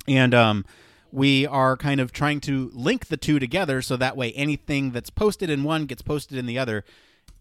[0.07, 0.65] and um,
[1.11, 5.11] we are kind of trying to link the two together so that way anything that's
[5.11, 6.83] posted in one gets posted in the other.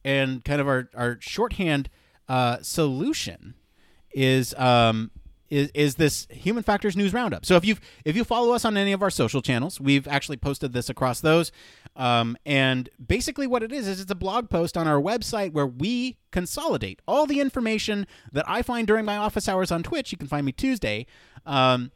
[0.05, 1.89] And kind of our our shorthand
[2.29, 3.55] uh, solution
[4.13, 5.11] is um,
[5.55, 7.47] is, is this human factors news roundup.
[7.47, 10.37] So if you if you follow us on any of our social channels, we've actually
[10.37, 11.53] posted this across those.
[11.95, 15.67] Um, and basically, what it is is it's a blog post on our website where
[15.67, 20.11] we consolidate all the information that I find during my office hours on Twitch.
[20.11, 21.07] You can find me Tuesday.
[21.47, 21.93] Um,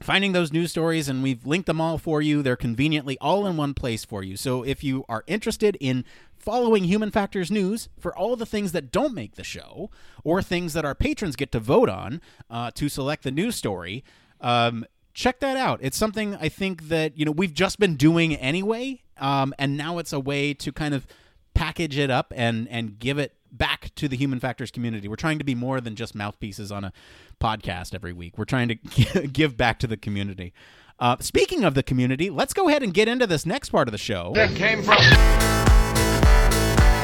[0.00, 3.56] finding those news stories and we've linked them all for you they're conveniently all in
[3.56, 6.04] one place for you so if you are interested in
[6.48, 9.90] following human factors news for all the things that don't make the show
[10.24, 14.02] or things that our patrons get to vote on uh, to select the news story
[14.40, 14.82] um,
[15.12, 18.98] check that out it's something i think that you know we've just been doing anyway
[19.18, 21.06] um, and now it's a way to kind of
[21.52, 25.08] package it up and and give it back to the human factors community.
[25.08, 26.92] We're trying to be more than just mouthpieces on a
[27.40, 28.36] podcast every week.
[28.36, 28.74] We're trying to
[29.32, 30.52] give back to the community.
[30.98, 33.92] Uh, speaking of the community, let's go ahead and get into this next part of
[33.92, 34.32] the show.
[34.36, 34.98] It came from.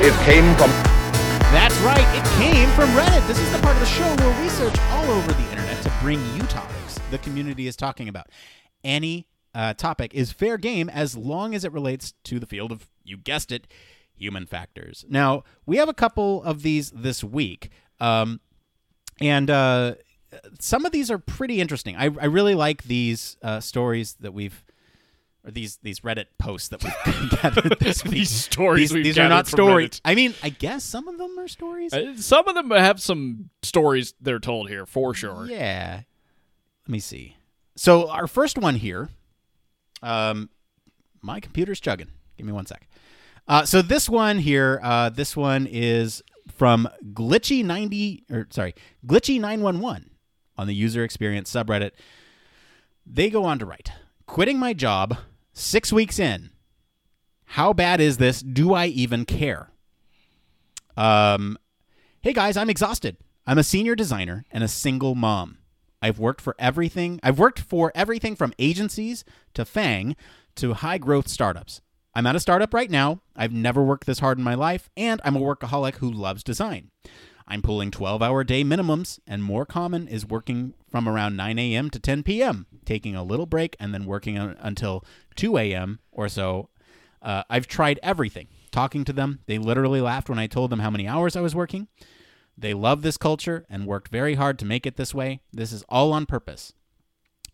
[0.00, 0.70] It came from.
[1.54, 3.26] That's right, it came from Reddit.
[3.28, 5.92] This is the part of the show where we search all over the internet to
[6.00, 6.74] bring you topics
[7.10, 8.28] the community is talking about.
[8.82, 12.88] Any uh, topic is fair game as long as it relates to the field of,
[13.04, 13.68] you guessed it,
[14.16, 15.04] human factors.
[15.08, 17.70] Now, we have a couple of these this week.
[18.00, 18.40] Um,
[19.20, 19.94] and uh,
[20.58, 21.96] some of these are pretty interesting.
[21.96, 24.64] I, I really like these uh, stories that we've,
[25.44, 28.12] or these these Reddit posts that we've gathered this week.
[28.14, 30.00] These stories These, these are not stories.
[30.04, 31.92] I mean, I guess some of them are stories.
[31.92, 35.46] Uh, Some of them have some stories they're told here for sure.
[35.46, 36.02] Yeah.
[36.86, 37.36] Let me see.
[37.76, 39.08] So our first one here.
[40.02, 40.50] Um,
[41.22, 42.10] my computer's chugging.
[42.36, 42.86] Give me one sec.
[43.48, 46.22] Uh, so this one here, uh, this one is
[46.54, 48.74] from Glitchy ninety or sorry,
[49.06, 50.10] Glitchy nine one one.
[50.56, 51.92] on the user experience subreddit.
[53.06, 53.92] They go on to write
[54.26, 55.16] Quitting my job
[55.54, 56.50] six weeks in.
[57.46, 58.40] How bad is this?
[58.40, 59.70] Do I even care?
[60.96, 61.56] Um,
[62.20, 63.16] hey guys, I'm exhausted.
[63.46, 65.58] I'm a senior designer and a single mom.
[66.02, 67.20] I've worked for everything.
[67.22, 70.16] I've worked for everything from agencies to FAANG
[70.56, 71.80] to high growth startups.
[72.14, 73.20] I'm at a startup right now.
[73.34, 76.90] I've never worked this hard in my life, and I'm a workaholic who loves design.
[77.46, 81.90] I'm pulling 12 hour day minimums, and more common is working from around 9 a.m.
[81.90, 85.04] to 10 p.m., taking a little break and then working un- until
[85.36, 86.00] 2 a.m.
[86.10, 86.70] or so.
[87.20, 88.48] Uh, I've tried everything.
[88.70, 91.54] Talking to them, they literally laughed when I told them how many hours I was
[91.54, 91.88] working.
[92.56, 95.40] They love this culture and worked very hard to make it this way.
[95.52, 96.72] This is all on purpose.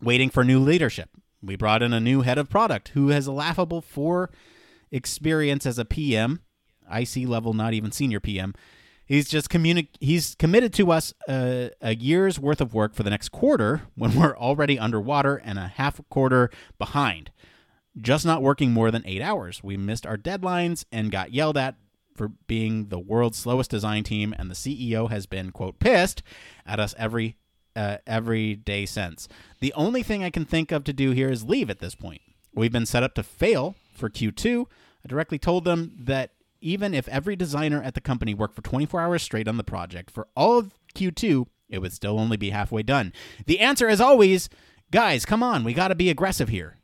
[0.01, 1.09] Waiting for new leadership.
[1.43, 4.29] We brought in a new head of product who has a laughable four
[4.91, 6.41] experience as a PM,
[6.91, 8.53] IC level, not even senior PM.
[9.11, 13.09] He's just communi- he's committed to us a, a year's worth of work for the
[13.09, 17.29] next quarter when we're already underwater and a half a quarter behind.
[17.99, 19.61] Just not working more than eight hours.
[19.61, 21.75] We missed our deadlines and got yelled at
[22.15, 26.23] for being the world's slowest design team, and the CEO has been quote pissed
[26.65, 27.35] at us every
[27.75, 29.27] uh, every day since.
[29.59, 32.21] The only thing I can think of to do here is leave at this point.
[32.55, 34.67] We've been set up to fail for Q2.
[35.03, 39.01] I directly told them that even if every designer at the company worked for 24
[39.01, 42.83] hours straight on the project for all of Q2, it would still only be halfway
[42.83, 43.13] done.
[43.45, 44.49] The answer, as always,
[44.91, 46.77] guys, come on, we got to be aggressive here.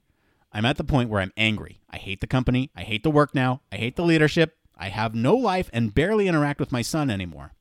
[0.51, 1.81] I'm at the point where I'm angry.
[1.89, 2.71] I hate the company.
[2.75, 3.61] I hate the work now.
[3.71, 4.57] I hate the leadership.
[4.77, 7.53] I have no life and barely interact with my son anymore.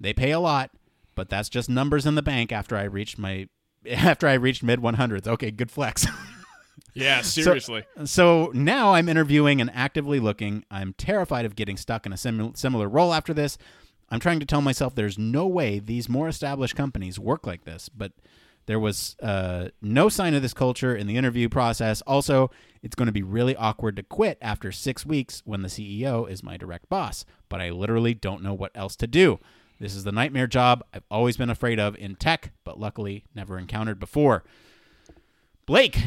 [0.00, 0.70] They pay a lot,
[1.14, 3.48] but that's just numbers in the bank after I reached my
[3.90, 5.26] after I reached mid 100s.
[5.26, 6.06] Okay, good flex.
[6.94, 7.84] Yeah, seriously.
[7.98, 10.64] So, so now I'm interviewing and actively looking.
[10.70, 13.58] I'm terrified of getting stuck in a sim- similar role after this.
[14.10, 17.88] I'm trying to tell myself there's no way these more established companies work like this,
[17.88, 18.12] but
[18.66, 22.00] there was uh, no sign of this culture in the interview process.
[22.02, 22.50] Also,
[22.82, 26.42] it's going to be really awkward to quit after six weeks when the CEO is
[26.42, 29.38] my direct boss, but I literally don't know what else to do.
[29.80, 33.58] This is the nightmare job I've always been afraid of in tech, but luckily never
[33.58, 34.44] encountered before.
[35.66, 35.98] Blake,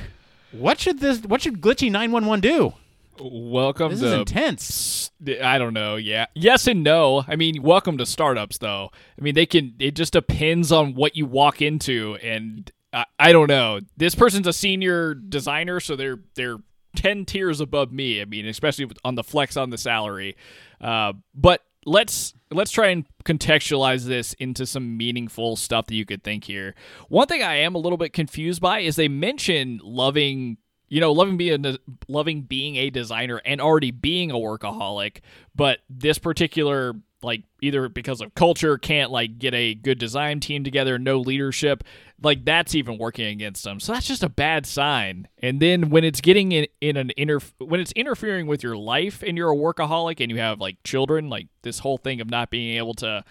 [0.52, 1.22] what should this?
[1.22, 2.74] What should glitchy nine one one do?
[3.20, 5.12] Welcome This to is intense.
[5.42, 5.96] I don't know.
[5.96, 6.28] Yeah.
[6.36, 7.24] Yes and no.
[7.28, 8.92] I mean, welcome to startups, though.
[9.20, 12.18] I mean, they can, it just depends on what you walk into.
[12.22, 13.80] And I, I don't know.
[13.96, 16.58] This person's a senior designer, so they're, they're
[16.96, 18.22] 10 tiers above me.
[18.22, 20.36] I mean, especially on the flex on the salary.
[20.80, 26.24] Uh, but let's, let's try and contextualize this into some meaningful stuff that you could
[26.24, 26.76] think here.
[27.10, 30.58] One thing I am a little bit confused by is they mention loving
[30.90, 35.20] you know, loving being a, loving being a designer and already being a workaholic,
[35.54, 40.64] but this particular like either because of culture can't like get a good design team
[40.64, 41.84] together, no leadership,
[42.22, 43.80] like that's even working against them.
[43.80, 45.28] So that's just a bad sign.
[45.40, 49.24] And then when it's getting in in an inter when it's interfering with your life
[49.26, 52.50] and you're a workaholic and you have like children, like this whole thing of not
[52.50, 53.24] being able to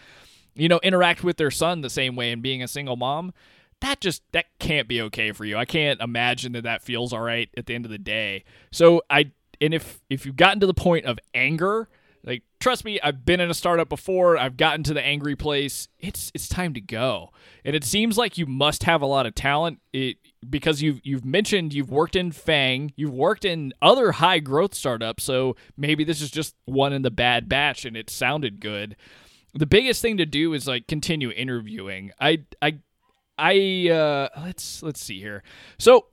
[0.55, 3.33] you know interact with their son the same way and being a single mom
[3.81, 5.57] that just that can't be okay for you.
[5.57, 8.45] I can't imagine that that feels all right at the end of the day.
[8.73, 11.89] So I and if if you've gotten to the point of anger,
[12.27, 14.37] like trust me, I've been in a startup before.
[14.37, 15.87] I've gotten to the angry place.
[16.01, 17.31] It's it's time to go.
[17.65, 19.79] And it seems like you must have a lot of talent.
[19.93, 20.17] It
[20.49, 25.23] because you've you've mentioned you've worked in FAANG, you've worked in other high growth startups.
[25.23, 28.97] So maybe this is just one in the bad batch, and it sounded good.
[29.55, 32.11] The biggest thing to do is like continue interviewing.
[32.21, 32.81] I I
[33.39, 35.45] I uh let's let's see here.
[35.79, 36.07] So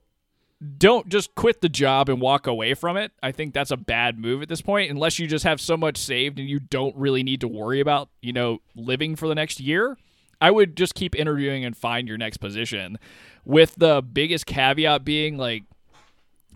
[0.78, 3.12] don't just quit the job and walk away from it.
[3.22, 5.96] I think that's a bad move at this point unless you just have so much
[5.96, 9.60] saved and you don't really need to worry about, you know, living for the next
[9.60, 9.96] year.
[10.40, 12.98] I would just keep interviewing and find your next position
[13.44, 15.64] with the biggest caveat being like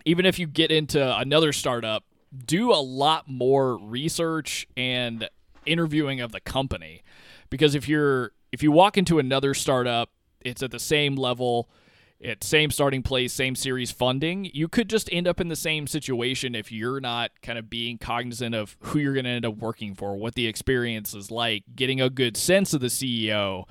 [0.05, 2.03] even if you get into another startup,
[2.45, 5.29] do a lot more research and
[5.65, 7.03] interviewing of the company.
[7.49, 10.09] Because if you're if you walk into another startup,
[10.41, 11.69] it's at the same level,
[12.19, 15.87] it's same starting place, same series funding, you could just end up in the same
[15.87, 19.57] situation if you're not kind of being cognizant of who you're going to end up
[19.57, 23.63] working for, what the experience is like, getting a good sense of the CEO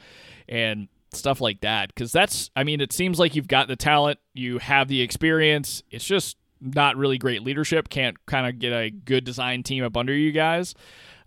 [0.49, 1.88] and stuff like that.
[1.88, 5.82] Because that's i mean it seems like you've got the talent you have the experience.
[5.90, 7.88] It's just not really great leadership.
[7.88, 10.74] Can't kind of get a good design team up under you guys.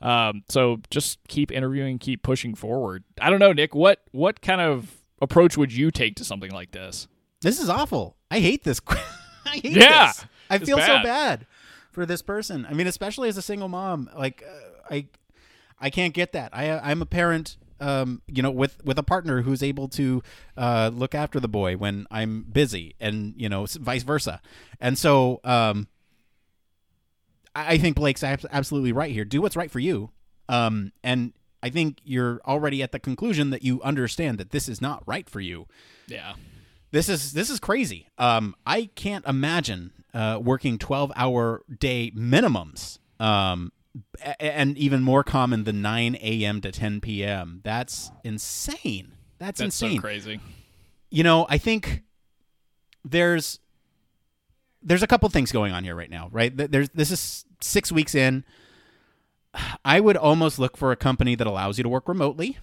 [0.02, 3.04] Um, so just keep interviewing keep pushing forward.
[3.20, 6.72] I don't know nick what what kind of approach would you take to something like
[6.72, 7.08] this
[7.42, 8.16] This is awful.
[8.30, 8.80] I hate this.
[9.46, 10.26] I hate Yeah, this.
[10.50, 11.04] I feel so bad.
[11.04, 11.48] bad
[11.92, 12.66] for this person.
[12.70, 14.10] I mean, especially as a single mom.
[14.16, 15.08] Like, uh, I,
[15.80, 16.52] I can't get that.
[16.54, 20.22] I, I'm a parent um, you know, with with a partner who's able to
[20.56, 24.40] uh, look after the boy when I'm busy, and you know, vice versa.
[24.80, 25.88] And so, um,
[27.56, 29.26] I think Blake's absolutely right here.
[29.26, 30.12] Do what's right for you.
[30.48, 31.34] Um, and
[31.64, 35.28] I think you're already at the conclusion that you understand that this is not right
[35.30, 35.66] for you.
[36.08, 36.34] Yeah.
[36.92, 38.08] This is this is crazy.
[38.18, 43.00] Um, I can't imagine uh, working 12 hour day minimums.
[43.20, 43.72] Um,
[44.40, 46.62] and even more common than 9 a.m.
[46.62, 47.60] to 10 p.m.
[47.64, 49.14] That's insane.
[49.38, 49.98] That's, That's insane.
[49.98, 50.40] So crazy.
[51.10, 52.04] You know, I think
[53.04, 53.60] there's
[54.82, 56.56] there's a couple things going on here right now, right?
[56.56, 58.44] There's this is six weeks in.
[59.84, 62.58] I would almost look for a company that allows you to work remotely,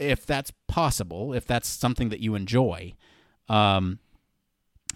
[0.00, 2.94] if that's possible, if that's something that you enjoy,
[3.48, 3.98] um,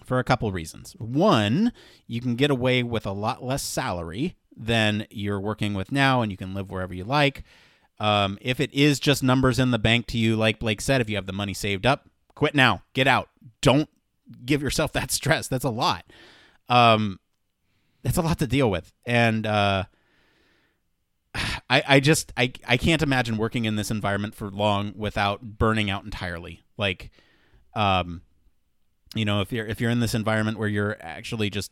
[0.03, 0.93] for a couple reasons.
[0.97, 1.71] One,
[2.07, 6.31] you can get away with a lot less salary than you're working with now, and
[6.31, 7.43] you can live wherever you like.
[7.99, 11.09] Um, if it is just numbers in the bank to you, like Blake said, if
[11.09, 13.29] you have the money saved up, quit now, get out.
[13.61, 13.89] Don't
[14.45, 15.47] give yourself that stress.
[15.47, 16.05] That's a lot.
[16.67, 17.19] Um,
[18.03, 19.83] that's a lot to deal with, and uh,
[21.35, 25.89] I, I just I, I can't imagine working in this environment for long without burning
[25.89, 26.61] out entirely.
[26.77, 27.11] Like,
[27.73, 28.21] um,
[29.15, 31.71] you know, if you're if you're in this environment where you're actually just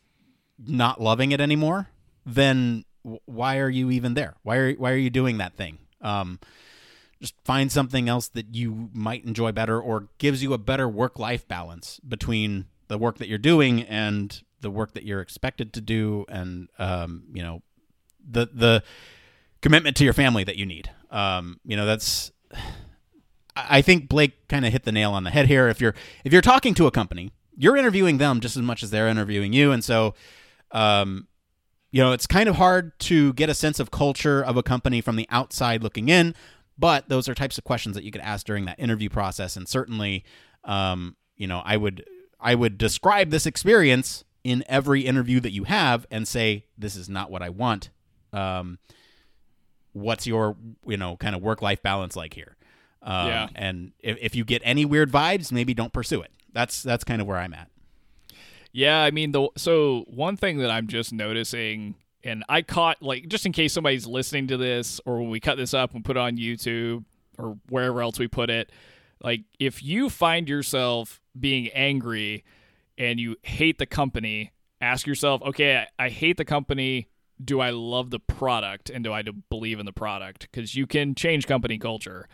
[0.58, 1.88] not loving it anymore,
[2.26, 4.34] then why are you even there?
[4.42, 5.78] Why are why are you doing that thing?
[6.00, 6.40] Um,
[7.20, 11.18] just find something else that you might enjoy better or gives you a better work
[11.18, 15.80] life balance between the work that you're doing and the work that you're expected to
[15.80, 17.62] do and um, you know
[18.28, 18.82] the the
[19.60, 20.90] commitment to your family that you need.
[21.10, 22.32] Um, you know, that's
[23.68, 25.68] I think Blake kind of hit the nail on the head here.
[25.68, 25.94] If you're
[26.24, 29.52] if you're talking to a company, you're interviewing them just as much as they're interviewing
[29.52, 30.14] you, and so
[30.70, 31.26] um,
[31.90, 35.00] you know, it's kind of hard to get a sense of culture of a company
[35.00, 36.34] from the outside looking in,
[36.78, 39.56] but those are types of questions that you could ask during that interview process.
[39.56, 40.24] And certainly,
[40.64, 42.04] um, you know, I would
[42.40, 47.08] I would describe this experience in every interview that you have and say, this is
[47.08, 47.90] not what I want.
[48.32, 48.78] Um,
[49.92, 50.56] what's your
[50.86, 52.56] you know kind of work life balance like here?
[53.02, 53.48] Um, yeah.
[53.54, 56.32] And if, if you get any weird vibes, maybe don't pursue it.
[56.52, 57.68] That's that's kind of where I'm at.
[58.72, 61.94] Yeah, I mean the so one thing that I'm just noticing
[62.24, 65.56] and I caught like just in case somebody's listening to this or when we cut
[65.56, 67.04] this up and put it on YouTube
[67.38, 68.70] or wherever else we put it,
[69.22, 72.44] like if you find yourself being angry
[72.96, 77.08] and you hate the company, ask yourself, okay, I, I hate the company.
[77.42, 80.48] Do I love the product and do I believe in the product?
[80.50, 82.28] Because you can change company culture.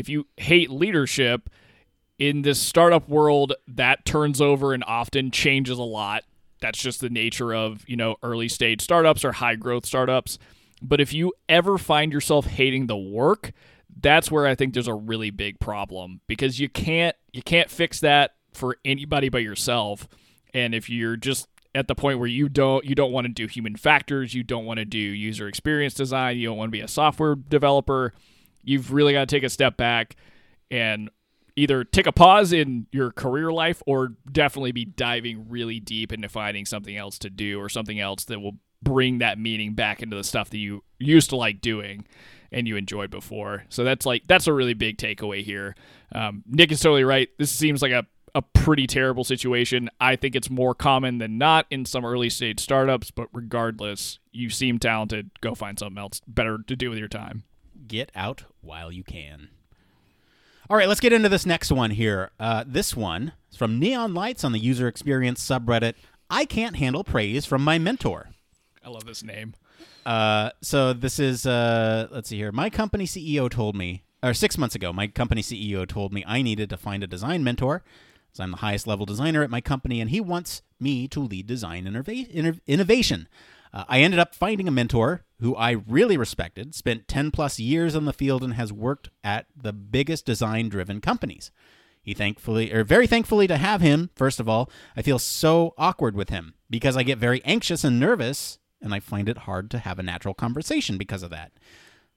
[0.00, 1.48] If you hate leadership,
[2.18, 6.22] in this startup world that turns over and often changes a lot.
[6.60, 10.38] That's just the nature of you know early stage startups or high growth startups.
[10.82, 13.52] But if you ever find yourself hating the work
[14.02, 17.98] that's where i think there's a really big problem because you can't you can't fix
[18.00, 20.08] that for anybody but yourself.
[20.52, 23.46] And if you're just at the point where you don't you don't want to do
[23.46, 26.80] human factors you don't want to do user experience design you don't want to be
[26.80, 28.12] a software developer
[28.62, 30.16] you've really got to take a step back
[30.70, 31.10] and
[31.56, 36.28] either take a pause in your career life or definitely be diving really deep into
[36.28, 40.16] finding something else to do or something else that will bring that meaning back into
[40.16, 42.06] the stuff that you used to like doing
[42.52, 43.64] and you enjoyed before.
[43.68, 45.74] So that's like that's a really big takeaway here.
[46.14, 47.28] Um, Nick is totally right.
[47.38, 49.90] This seems like a a pretty terrible situation.
[50.00, 54.50] I think it's more common than not in some early stage startups, but regardless, you
[54.50, 55.30] seem talented.
[55.40, 57.42] Go find something else better to do with your time.
[57.86, 59.48] Get out while you can.
[60.68, 62.30] All right, let's get into this next one here.
[62.38, 65.94] Uh, this one is from Neon Lights on the user experience subreddit.
[66.30, 68.30] I can't handle praise from my mentor.
[68.84, 69.54] I love this name.
[70.06, 72.52] Uh, so this is uh, let's see here.
[72.52, 76.40] My company CEO told me, or six months ago, my company CEO told me I
[76.42, 77.82] needed to find a design mentor.
[78.32, 81.46] So I'm the highest level designer at my company, and he wants me to lead
[81.46, 83.28] design innova- innovation.
[83.72, 87.96] Uh, I ended up finding a mentor who I really respected, spent 10 plus years
[87.96, 91.50] on the field, and has worked at the biggest design driven companies.
[92.02, 96.14] He thankfully, or very thankfully to have him, first of all, I feel so awkward
[96.14, 99.78] with him because I get very anxious and nervous, and I find it hard to
[99.78, 101.52] have a natural conversation because of that.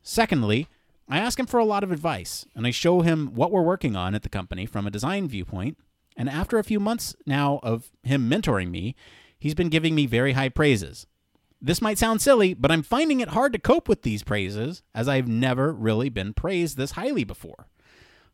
[0.01, 0.67] Secondly,
[1.09, 3.95] I ask him for a lot of advice, and I show him what we're working
[3.95, 5.78] on at the company from a design viewpoint.
[6.15, 8.95] And after a few months now of him mentoring me,
[9.38, 11.07] he's been giving me very high praises.
[11.66, 15.07] This might sound silly, but I'm finding it hard to cope with these praises, as
[15.07, 17.68] I've never really been praised this highly before.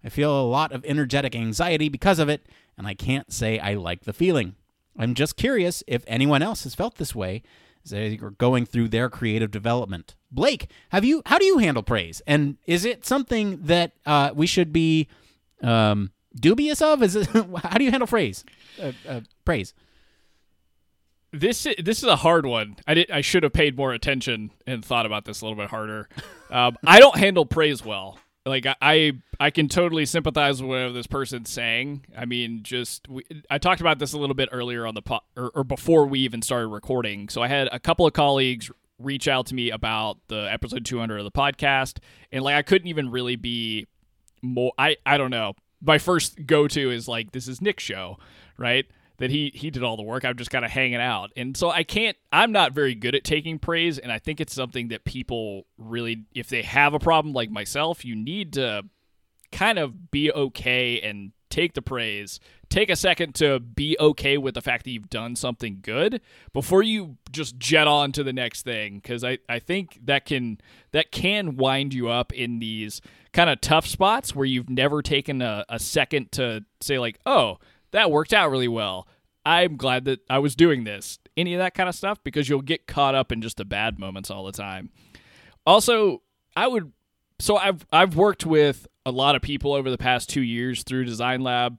[0.03, 3.75] I feel a lot of energetic anxiety because of it, and I can't say I
[3.75, 4.55] like the feeling.
[4.97, 7.43] I'm just curious if anyone else has felt this way
[7.85, 10.15] as they're going through their creative development.
[10.31, 12.23] Blake, have you how do you handle praise?
[12.25, 15.07] And is it something that uh, we should be
[15.61, 17.03] um, dubious of?
[17.03, 17.27] Is it
[17.63, 18.43] how do you handle praise?
[18.81, 19.75] Uh, uh, praise.
[21.31, 22.77] This this is a hard one.
[22.87, 25.69] I did I should have paid more attention and thought about this a little bit
[25.69, 26.09] harder.
[26.49, 28.17] Um, I don't handle praise well.
[28.45, 32.05] Like I, I I can totally sympathize with whatever this person's saying.
[32.17, 35.21] I mean, just we, I talked about this a little bit earlier on the po-
[35.37, 37.29] or, or before we even started recording.
[37.29, 41.19] So I had a couple of colleagues reach out to me about the episode 200
[41.19, 41.99] of the podcast,
[42.31, 43.87] and like I couldn't even really be
[44.41, 44.73] more.
[44.77, 45.53] I I don't know.
[45.81, 48.17] My first go to is like this is Nick's show,
[48.57, 48.85] right?
[49.19, 50.25] That he he did all the work.
[50.25, 52.17] I'm just kind of hanging out, and so I can't.
[52.31, 56.25] I'm not very good at taking praise, and I think it's something that people really,
[56.33, 58.83] if they have a problem like myself, you need to
[59.51, 62.39] kind of be okay and take the praise.
[62.69, 66.21] Take a second to be okay with the fact that you've done something good
[66.53, 70.59] before you just jet on to the next thing because I, I think that can
[70.91, 73.01] that can wind you up in these
[73.33, 77.57] kind of tough spots where you've never taken a, a second to say like oh
[77.91, 79.07] that worked out really well.
[79.45, 81.19] I'm glad that I was doing this.
[81.37, 83.97] Any of that kind of stuff because you'll get caught up in just the bad
[83.97, 84.89] moments all the time.
[85.65, 86.21] Also,
[86.55, 86.91] I would
[87.39, 91.05] so I've I've worked with a lot of people over the past 2 years through
[91.05, 91.77] Design Lab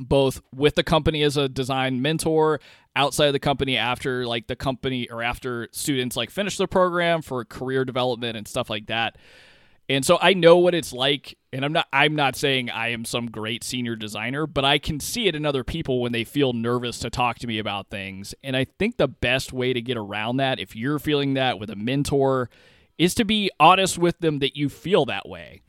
[0.00, 2.60] both with the company as a design mentor
[2.96, 7.22] outside of the company after like the company or after students like finish their program
[7.22, 9.16] for career development and stuff like that
[9.88, 13.04] and so I know what it's like and I'm not I'm not saying I am
[13.04, 16.52] some great senior designer, but I can see it in other people when they feel
[16.52, 18.34] nervous to talk to me about things.
[18.42, 21.70] And I think the best way to get around that if you're feeling that with
[21.70, 22.50] a mentor
[22.98, 25.62] is to be honest with them that you feel that way.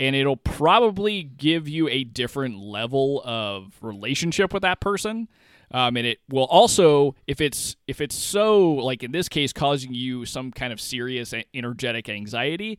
[0.00, 5.28] And it'll probably give you a different level of relationship with that person.
[5.72, 9.92] Um, and it will also if it's if it's so like in this case causing
[9.92, 12.78] you some kind of serious energetic anxiety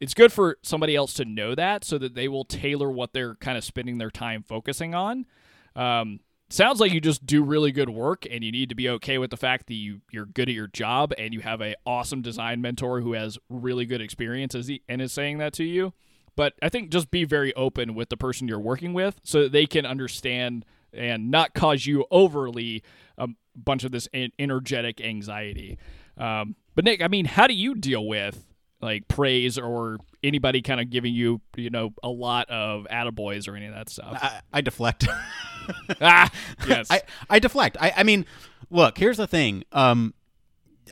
[0.00, 3.34] it's good for somebody else to know that so that they will tailor what they're
[3.36, 5.26] kind of spending their time focusing on.
[5.74, 6.20] Um,
[6.50, 9.30] sounds like you just do really good work and you need to be okay with
[9.30, 12.60] the fact that you, you're good at your job and you have a awesome design
[12.60, 15.92] mentor who has really good experience and is saying that to you.
[16.36, 19.52] But I think just be very open with the person you're working with so that
[19.52, 22.82] they can understand and not cause you overly
[23.18, 25.78] a bunch of this energetic anxiety.
[26.16, 28.47] Um, but Nick, I mean, how do you deal with
[28.80, 33.56] like praise or anybody kind of giving you you know a lot of attaboys or
[33.56, 34.18] any of that stuff.
[34.20, 35.06] I, I deflect.
[36.00, 36.30] ah,
[36.66, 36.88] yes.
[36.90, 37.76] I, I deflect.
[37.80, 38.24] I, I mean,
[38.70, 38.98] look.
[38.98, 39.64] Here's the thing.
[39.72, 40.14] Um,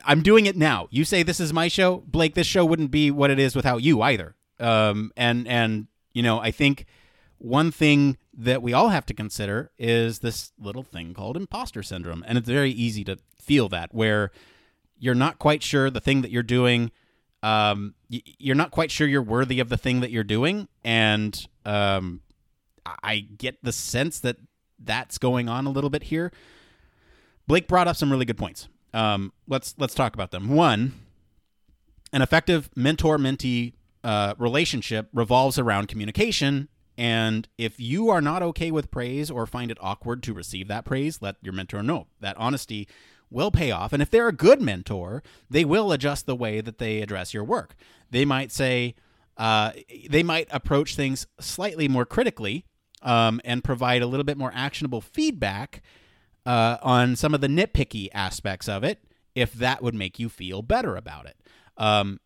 [0.05, 0.87] I'm doing it now.
[0.91, 2.35] You say this is my show, Blake.
[2.35, 4.35] This show wouldn't be what it is without you either.
[4.59, 6.85] Um, and and you know, I think
[7.37, 12.23] one thing that we all have to consider is this little thing called imposter syndrome,
[12.27, 14.31] and it's very easy to feel that where
[14.99, 16.91] you're not quite sure the thing that you're doing
[17.43, 22.21] um, you're not quite sure you're worthy of the thing that you're doing, and um,
[23.03, 24.37] I get the sense that
[24.79, 26.31] that's going on a little bit here.
[27.47, 28.67] Blake brought up some really good points.
[28.93, 30.49] Um, let's let's talk about them.
[30.49, 30.93] One,
[32.11, 33.73] an effective mentor-mentee
[34.03, 36.69] uh, relationship revolves around communication.
[36.97, 40.83] And if you are not okay with praise or find it awkward to receive that
[40.83, 42.07] praise, let your mentor know.
[42.21, 42.87] That honesty
[43.29, 43.93] will pay off.
[43.93, 47.43] And if they're a good mentor, they will adjust the way that they address your
[47.43, 47.75] work.
[48.09, 48.95] They might say,
[49.37, 49.71] uh,
[50.09, 52.65] they might approach things slightly more critically
[53.01, 55.81] um, and provide a little bit more actionable feedback
[56.45, 59.03] uh, on some of the nitpicky aspects of it
[59.35, 61.37] if that would make you feel better about it.
[61.77, 62.19] Um,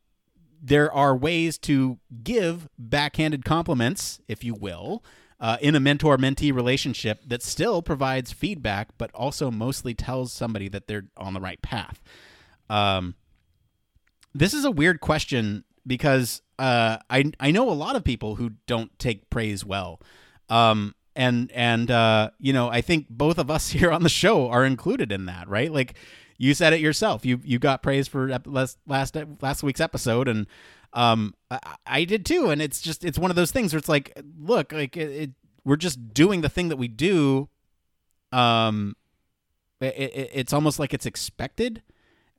[0.62, 5.04] there are ways to give backhanded compliments, if you will,
[5.42, 10.70] uh, in a mentor mentee relationship that still provides feedback, but also mostly tells somebody
[10.70, 12.00] that they're on the right path.
[12.70, 13.16] Um,
[14.36, 18.52] this is a weird question because uh, I I know a lot of people who
[18.68, 20.00] don't take praise well,
[20.48, 24.48] um, and and uh, you know I think both of us here on the show
[24.48, 25.72] are included in that, right?
[25.72, 25.96] Like
[26.42, 27.24] you said it yourself.
[27.24, 30.48] You you got praise for last last last week's episode, and
[30.92, 33.88] um, I, I, did too, and it's just it's one of those things where it's
[33.88, 35.32] like, look, like it, it
[35.64, 37.48] we're just doing the thing that we do.
[38.32, 38.96] Um,
[39.82, 41.84] it, it, it's almost like it's expected,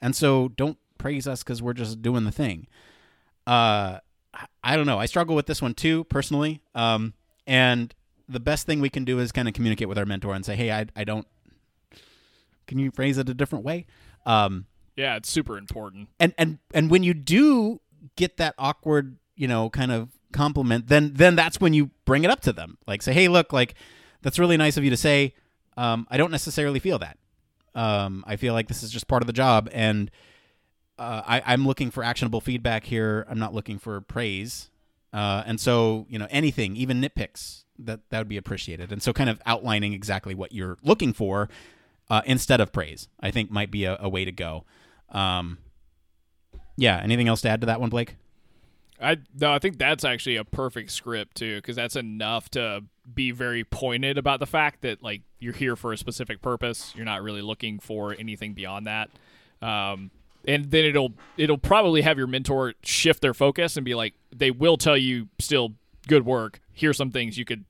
[0.00, 2.66] and so don't praise us because we're just doing the thing.
[3.46, 3.98] Uh,
[4.64, 4.98] I don't know.
[4.98, 6.60] I struggle with this one too personally.
[6.74, 7.14] Um,
[7.46, 7.94] and
[8.28, 10.56] the best thing we can do is kind of communicate with our mentor and say,
[10.56, 11.28] "Hey, I I don't.
[12.66, 13.86] Can you phrase it a different way?"
[14.26, 16.08] Um, yeah, it's super important.
[16.20, 17.80] And and and when you do
[18.16, 22.30] get that awkward, you know, kind of compliment, then then that's when you bring it
[22.30, 22.78] up to them.
[22.86, 23.74] Like say, hey, look, like
[24.22, 25.34] that's really nice of you to say.
[25.76, 27.18] Um, I don't necessarily feel that.
[27.74, 30.10] Um, I feel like this is just part of the job, and
[30.98, 33.26] uh, I, I'm looking for actionable feedback here.
[33.30, 34.68] I'm not looking for praise,
[35.14, 38.92] uh, and so you know anything, even nitpicks, that that would be appreciated.
[38.92, 41.48] And so, kind of outlining exactly what you're looking for
[42.10, 44.64] uh, instead of praise, I think might be a, a way to go.
[45.10, 45.58] Um,
[46.76, 47.00] yeah.
[47.02, 48.16] Anything else to add to that one, Blake?
[49.00, 53.32] I no, I think that's actually a perfect script too, because that's enough to be
[53.32, 56.92] very pointed about the fact that like you're here for a specific purpose.
[56.94, 59.10] You're not really looking for anything beyond that.
[59.60, 60.10] Um,
[60.46, 64.50] and then it'll it'll probably have your mentor shift their focus and be like, they
[64.50, 65.72] will tell you still
[66.06, 66.60] good work.
[66.72, 67.64] Here's some things you could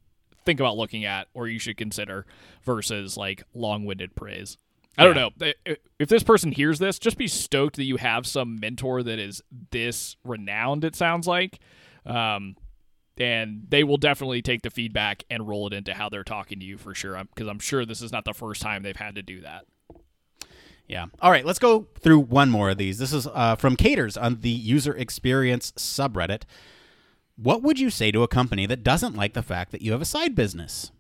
[0.44, 2.26] think about looking at or you should consider
[2.62, 4.56] versus like long-winded praise.
[4.98, 5.30] I don't know.
[5.98, 9.42] If this person hears this, just be stoked that you have some mentor that is
[9.70, 11.60] this renowned, it sounds like.
[12.04, 12.56] Um,
[13.16, 16.66] and they will definitely take the feedback and roll it into how they're talking to
[16.66, 17.22] you for sure.
[17.34, 19.64] Because I'm, I'm sure this is not the first time they've had to do that.
[20.88, 21.06] Yeah.
[21.20, 22.98] All right, let's go through one more of these.
[22.98, 26.42] This is uh, from Caters on the user experience subreddit.
[27.36, 30.02] What would you say to a company that doesn't like the fact that you have
[30.02, 30.90] a side business?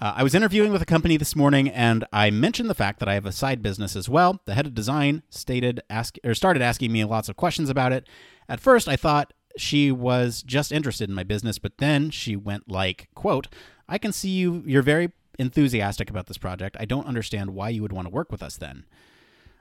[0.00, 3.08] Uh, I was interviewing with a company this morning, and I mentioned the fact that
[3.08, 4.40] I have a side business as well.
[4.46, 8.08] The head of design stated ask or started asking me lots of questions about it.
[8.48, 12.70] At first, I thought she was just interested in my business, but then she went
[12.70, 13.48] like, "quote
[13.88, 14.62] I can see you.
[14.66, 16.76] You're very enthusiastic about this project.
[16.80, 18.86] I don't understand why you would want to work with us then."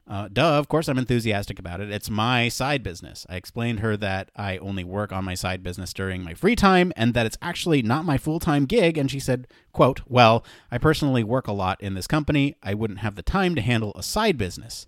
[0.10, 1.92] Uh, duh, of course I'm enthusiastic about it.
[1.92, 3.28] It's my side business.
[3.30, 6.92] I explained her that I only work on my side business during my free time
[6.96, 11.24] and that it's actually not my full-time gig and she said, quote, "Well, I personally
[11.24, 12.56] work a lot in this company.
[12.64, 14.88] I wouldn't have the time to handle a side business."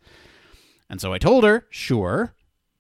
[0.90, 2.34] And so I told her, "Sure,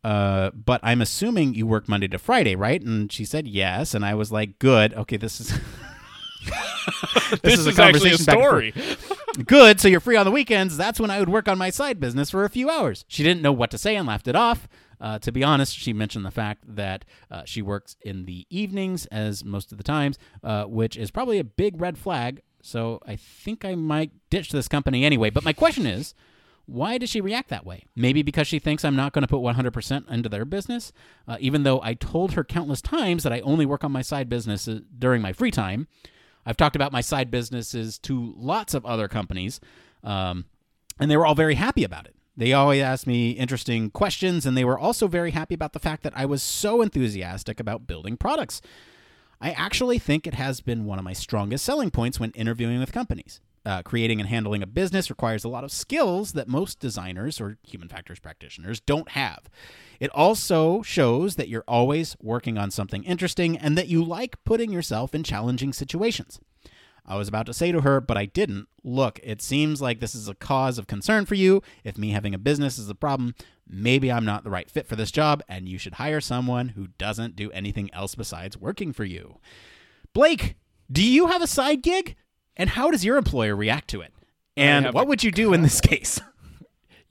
[0.03, 4.03] uh, but I'm assuming you work Monday to Friday, right?" And she said, "Yes." And
[4.03, 4.95] I was like, "Good.
[4.95, 5.53] Okay, this is
[7.31, 8.73] this, this, is, is a actually a story.
[9.45, 9.79] Good.
[9.79, 10.77] So you're free on the weekends.
[10.77, 13.05] That's when I would work on my side business for a few hours.
[13.07, 14.67] She didn't know what to say and laughed it off.
[14.99, 19.07] Uh, to be honest, she mentioned the fact that uh, she works in the evenings
[19.07, 22.41] as most of the times, uh, which is probably a big red flag.
[22.61, 25.31] So I think I might ditch this company anyway.
[25.31, 26.13] But my question is,
[26.67, 27.85] why does she react that way?
[27.95, 30.93] Maybe because she thinks I'm not going to put 100% into their business,
[31.27, 34.29] uh, even though I told her countless times that I only work on my side
[34.29, 35.87] business uh, during my free time.
[36.45, 39.59] I've talked about my side businesses to lots of other companies,
[40.03, 40.45] um,
[40.99, 42.15] and they were all very happy about it.
[42.35, 46.03] They always asked me interesting questions, and they were also very happy about the fact
[46.03, 48.61] that I was so enthusiastic about building products.
[49.41, 52.91] I actually think it has been one of my strongest selling points when interviewing with
[52.91, 53.41] companies.
[53.63, 57.57] Uh, creating and handling a business requires a lot of skills that most designers or
[57.61, 59.49] human factors practitioners don't have.
[59.99, 64.71] It also shows that you're always working on something interesting and that you like putting
[64.71, 66.39] yourself in challenging situations.
[67.05, 68.67] I was about to say to her, but I didn't.
[68.83, 71.61] Look, it seems like this is a cause of concern for you.
[71.83, 73.35] If me having a business is a problem,
[73.67, 76.87] maybe I'm not the right fit for this job, and you should hire someone who
[76.97, 79.37] doesn't do anything else besides working for you.
[80.13, 80.55] Blake,
[80.91, 82.15] do you have a side gig?
[82.57, 84.13] And how does your employer react to it?
[84.57, 86.19] And what would you do in this case?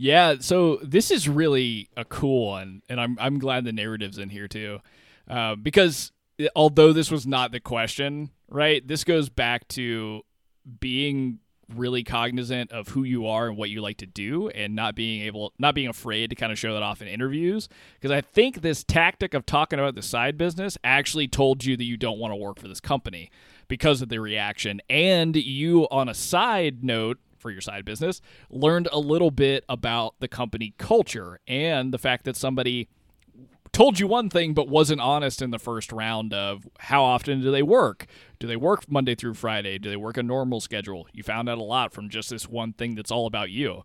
[0.02, 4.30] Yeah, so this is really a cool one, and I'm I'm glad the narrative's in
[4.30, 4.78] here too,
[5.28, 6.10] uh, because
[6.56, 8.86] although this was not the question, right?
[8.88, 10.22] This goes back to
[10.80, 11.40] being
[11.76, 15.22] really cognizant of who you are and what you like to do and not being
[15.22, 18.60] able not being afraid to kind of show that off in interviews because i think
[18.60, 22.32] this tactic of talking about the side business actually told you that you don't want
[22.32, 23.30] to work for this company
[23.70, 28.88] because of the reaction and you on a side note for your side business, learned
[28.92, 32.88] a little bit about the company culture and the fact that somebody
[33.72, 37.50] told you one thing but wasn't honest in the first round of how often do
[37.50, 38.06] they work?
[38.40, 39.78] Do they work Monday through Friday?
[39.78, 41.06] Do they work a normal schedule?
[41.12, 43.84] You found out a lot from just this one thing that's all about you.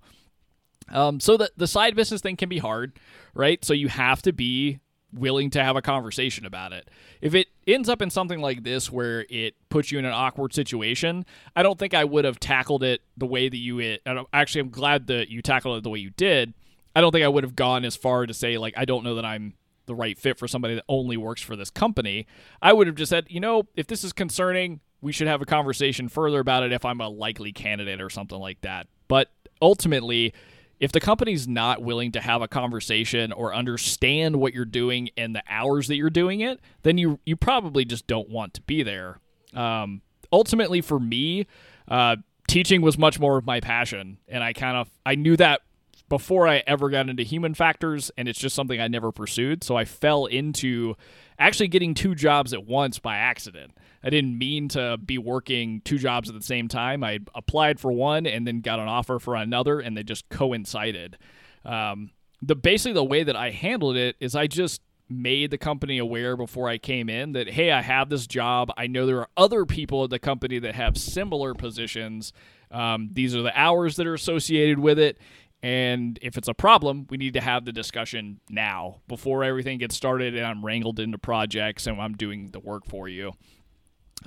[0.89, 2.99] Um, so the the side business thing can be hard,
[3.33, 3.63] right?
[3.63, 4.79] So you have to be
[5.15, 6.89] willing to have a conversation about it.
[7.21, 10.53] If it ends up in something like this where it puts you in an awkward
[10.53, 14.01] situation, I don't think I would have tackled it the way that you it.
[14.33, 16.53] Actually, I'm glad that you tackled it the way you did.
[16.95, 19.15] I don't think I would have gone as far to say like I don't know
[19.15, 19.55] that I'm
[19.85, 22.25] the right fit for somebody that only works for this company.
[22.61, 25.45] I would have just said, you know, if this is concerning, we should have a
[25.45, 28.87] conversation further about it if I'm a likely candidate or something like that.
[29.07, 29.29] But
[29.61, 30.33] ultimately,
[30.79, 35.35] if the company's not willing to have a conversation or understand what you're doing and
[35.35, 38.83] the hours that you're doing it, then you you probably just don't want to be
[38.83, 39.19] there.
[39.53, 40.01] Um,
[40.31, 41.47] ultimately, for me,
[41.87, 42.17] uh,
[42.47, 45.61] teaching was much more of my passion, and I kind of I knew that
[46.09, 49.63] before I ever got into human factors, and it's just something I never pursued.
[49.63, 50.95] So I fell into
[51.39, 53.71] actually getting two jobs at once by accident.
[54.03, 57.03] I didn't mean to be working two jobs at the same time.
[57.03, 61.17] I applied for one and then got an offer for another, and they just coincided.
[61.63, 65.99] Um, the basically the way that I handled it is I just made the company
[65.99, 68.71] aware before I came in that hey, I have this job.
[68.77, 72.33] I know there are other people at the company that have similar positions.
[72.71, 75.17] Um, these are the hours that are associated with it.
[75.65, 79.95] And if it's a problem, we need to have the discussion now before everything gets
[79.95, 83.33] started and I'm wrangled into projects and I'm doing the work for you.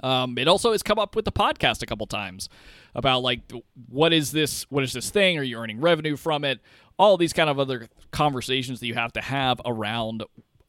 [0.02, 2.48] Um, it also has come up with the podcast a couple times
[2.92, 3.42] about like
[3.88, 5.38] what is this what is this thing?
[5.38, 6.58] Are you earning revenue from it?
[6.98, 10.24] All these kind of other conversations that you have to have around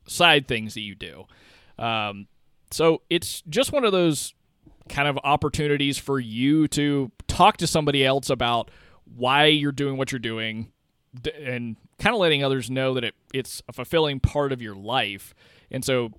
[0.05, 1.26] side things that you do.
[1.80, 2.28] Um,
[2.70, 4.36] so it's just one of those
[4.88, 8.70] kind of opportunities for you to talk to somebody else about
[9.16, 10.72] why you're doing what you're doing
[11.36, 15.34] and kind of letting others know that it, it's a fulfilling part of your life
[15.72, 16.12] and so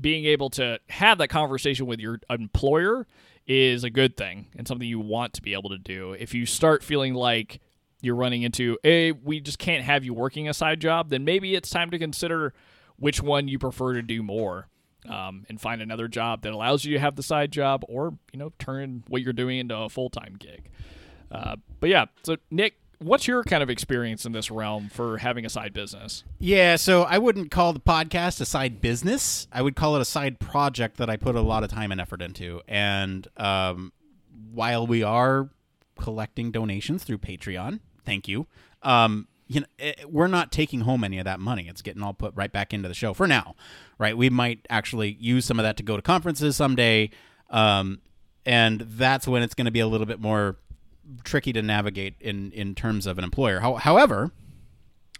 [0.00, 3.06] being able to have that conversation with your employer
[3.46, 6.12] is a good thing and something you want to be able to do.
[6.12, 7.60] If you start feeling like
[8.00, 11.54] you're running into, a we just can't have you working a side job, then maybe
[11.54, 12.54] it's time to consider
[12.96, 14.68] which one you prefer to do more.
[15.06, 18.38] Um, and find another job that allows you to have the side job, or you
[18.38, 20.70] know, turn what you're doing into a full time gig.
[21.30, 25.44] Uh, but yeah, so Nick, what's your kind of experience in this realm for having
[25.44, 26.24] a side business?
[26.38, 29.46] Yeah, so I wouldn't call the podcast a side business.
[29.52, 32.00] I would call it a side project that I put a lot of time and
[32.00, 32.60] effort into.
[32.66, 33.92] And um,
[34.52, 35.50] while we are
[35.98, 38.46] collecting donations through Patreon, thank you.
[38.82, 41.68] Um, you know, it, eh, we're not taking home any of that money.
[41.68, 43.54] It's getting all put right back into the show for now,
[43.98, 44.16] right?
[44.16, 47.10] We might actually use some of that to go to conferences someday,
[47.50, 48.00] um,
[48.46, 50.56] and that's when it's going to be a little bit more
[51.24, 53.60] tricky to navigate in in terms of an employer.
[53.60, 54.32] How, however,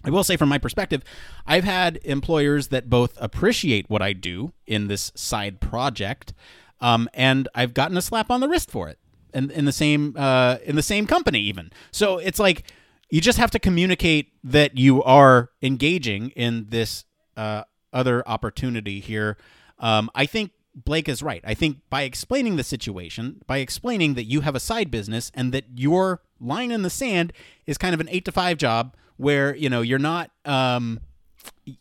[0.04, 1.02] I will say from my perspective,
[1.46, 6.34] I've had employers that both appreciate what I do in this side project,
[6.80, 8.98] um, and I've gotten a slap on the wrist for it,
[9.32, 11.70] and in the same uh, in the same company even.
[11.90, 12.64] So it's like
[13.10, 17.04] you just have to communicate that you are engaging in this
[17.36, 19.36] uh, other opportunity here.
[19.78, 21.40] Um, I think Blake is right.
[21.44, 25.52] I think by explaining the situation, by explaining that you have a side business and
[25.52, 27.32] that your line in the sand
[27.66, 31.00] is kind of an eight to five job where you know you're not um,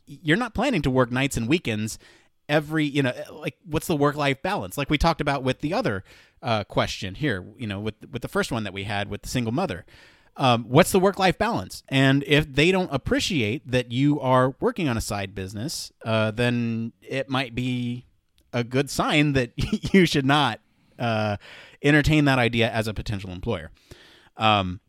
[0.06, 1.98] you're not planning to work nights and weekends
[2.48, 4.78] every you know like what's the work life balance?
[4.78, 6.04] Like we talked about with the other
[6.42, 9.30] uh, question here you know with with the first one that we had with the
[9.30, 9.86] single mother.
[10.36, 11.84] Um, what's the work life balance?
[11.90, 16.92] And if they don't appreciate that you are working on a side business uh, then
[17.02, 18.08] it might be
[18.54, 19.52] a good sign that
[19.94, 20.60] you should not
[21.00, 21.38] uh,
[21.82, 23.72] entertain that idea as a potential employer.
[24.38, 24.80] Um,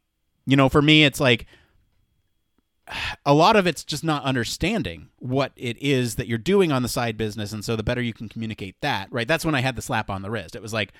[0.46, 1.46] you know, for me, it's like
[3.26, 6.88] a lot of it's just not understanding what it is that you're doing on the
[6.88, 7.52] side business.
[7.52, 9.26] And so the better you can communicate that, right?
[9.28, 10.54] That's when I had the slap on the wrist.
[10.54, 10.92] It was like,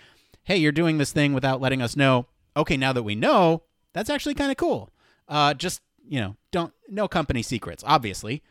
[0.44, 2.26] hey, you're doing this thing without letting us know.
[2.56, 3.62] Okay, now that we know,
[3.92, 4.90] that's actually kind of cool.
[5.28, 8.42] Uh, just, you know, don't, no company secrets, obviously.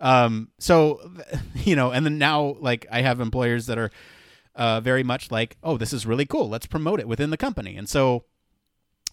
[0.00, 1.12] Um, so,
[1.54, 3.90] you know, and then now, like, I have employers that are
[4.54, 6.48] uh, very much like, oh, this is really cool.
[6.48, 7.76] Let's promote it within the company.
[7.76, 8.24] And so,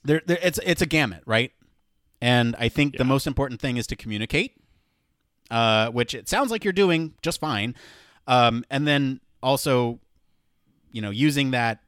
[0.03, 1.51] there, there it's it's a gamut, right?
[2.21, 2.99] And I think yeah.
[2.99, 4.55] the most important thing is to communicate,
[5.51, 7.75] uh, which it sounds like you're doing just fine.
[8.25, 9.99] Um, and then also,
[10.91, 11.83] you know, using that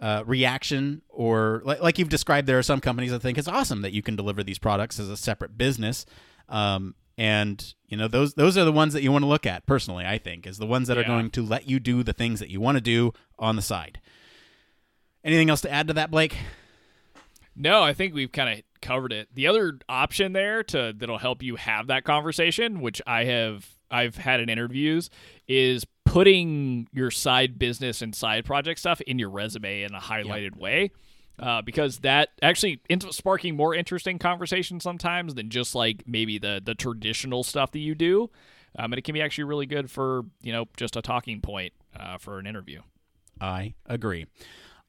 [0.00, 3.82] uh, reaction or like, like, you've described, there are some companies that think it's awesome
[3.82, 6.06] that you can deliver these products as a separate business.
[6.48, 9.64] Um, and you know those those are the ones that you want to look at
[9.66, 11.02] personally i think is the ones that yeah.
[11.02, 13.62] are going to let you do the things that you want to do on the
[13.62, 14.00] side
[15.24, 16.36] anything else to add to that blake
[17.54, 21.42] no i think we've kind of covered it the other option there to that'll help
[21.42, 25.08] you have that conversation which i have i've had in interviews
[25.48, 30.52] is putting your side business and side project stuff in your resume in a highlighted
[30.52, 30.56] yep.
[30.56, 30.90] way
[31.38, 36.38] uh, because that actually ends up sparking more interesting conversations sometimes than just like maybe
[36.38, 38.30] the the traditional stuff that you do.
[38.78, 41.72] Um, and it can be actually really good for you know just a talking point
[41.98, 42.80] uh, for an interview.
[43.40, 44.26] I agree.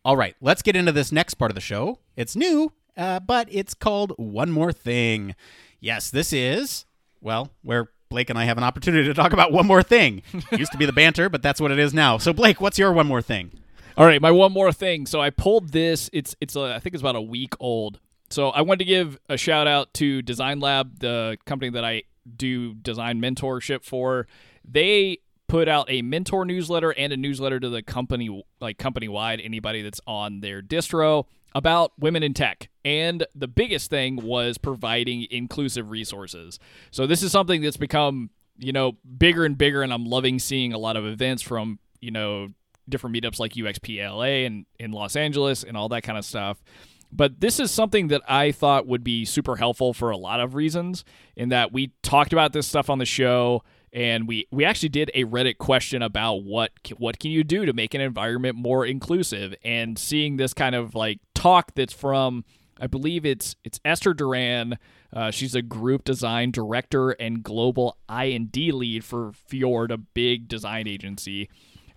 [0.05, 1.99] All right, let's get into this next part of the show.
[2.15, 5.35] It's new, uh, but it's called One More Thing.
[5.79, 6.85] Yes, this is
[7.21, 10.21] well where Blake and I have an opportunity to talk about one more thing.
[10.51, 12.17] Used to be the banter, but that's what it is now.
[12.17, 13.51] So Blake, what's your one more thing?
[13.97, 15.07] All right, my one more thing.
[15.07, 16.07] So I pulled this.
[16.13, 17.99] It's it's I think it's about a week old.
[18.29, 22.03] So I wanted to give a shout out to Design Lab, the company that I
[22.35, 24.27] do design mentorship for.
[24.63, 25.17] They
[25.47, 29.81] put out a mentor newsletter and a newsletter to the company like company wide anybody
[29.81, 31.25] that's on their distro
[31.55, 32.69] about women in tech.
[32.85, 36.59] And the biggest thing was providing inclusive resources.
[36.91, 38.29] So this is something that's become,
[38.59, 39.81] you know, bigger and bigger.
[39.81, 42.49] And I'm loving seeing a lot of events from, you know,
[42.89, 46.63] different meetups like UXPLA and in Los Angeles and all that kind of stuff.
[47.11, 50.55] But this is something that I thought would be super helpful for a lot of
[50.55, 53.63] reasons, in that we talked about this stuff on the show
[53.93, 57.73] and we we actually did a Reddit question about what what can you do to
[57.73, 62.43] make an environment more inclusive and seeing this kind of like talk that's from
[62.79, 64.77] I believe it's it's Esther Duran.
[65.13, 69.97] Uh, she's a group design director and global I and D lead for Fjord, a
[69.97, 71.49] big design agency.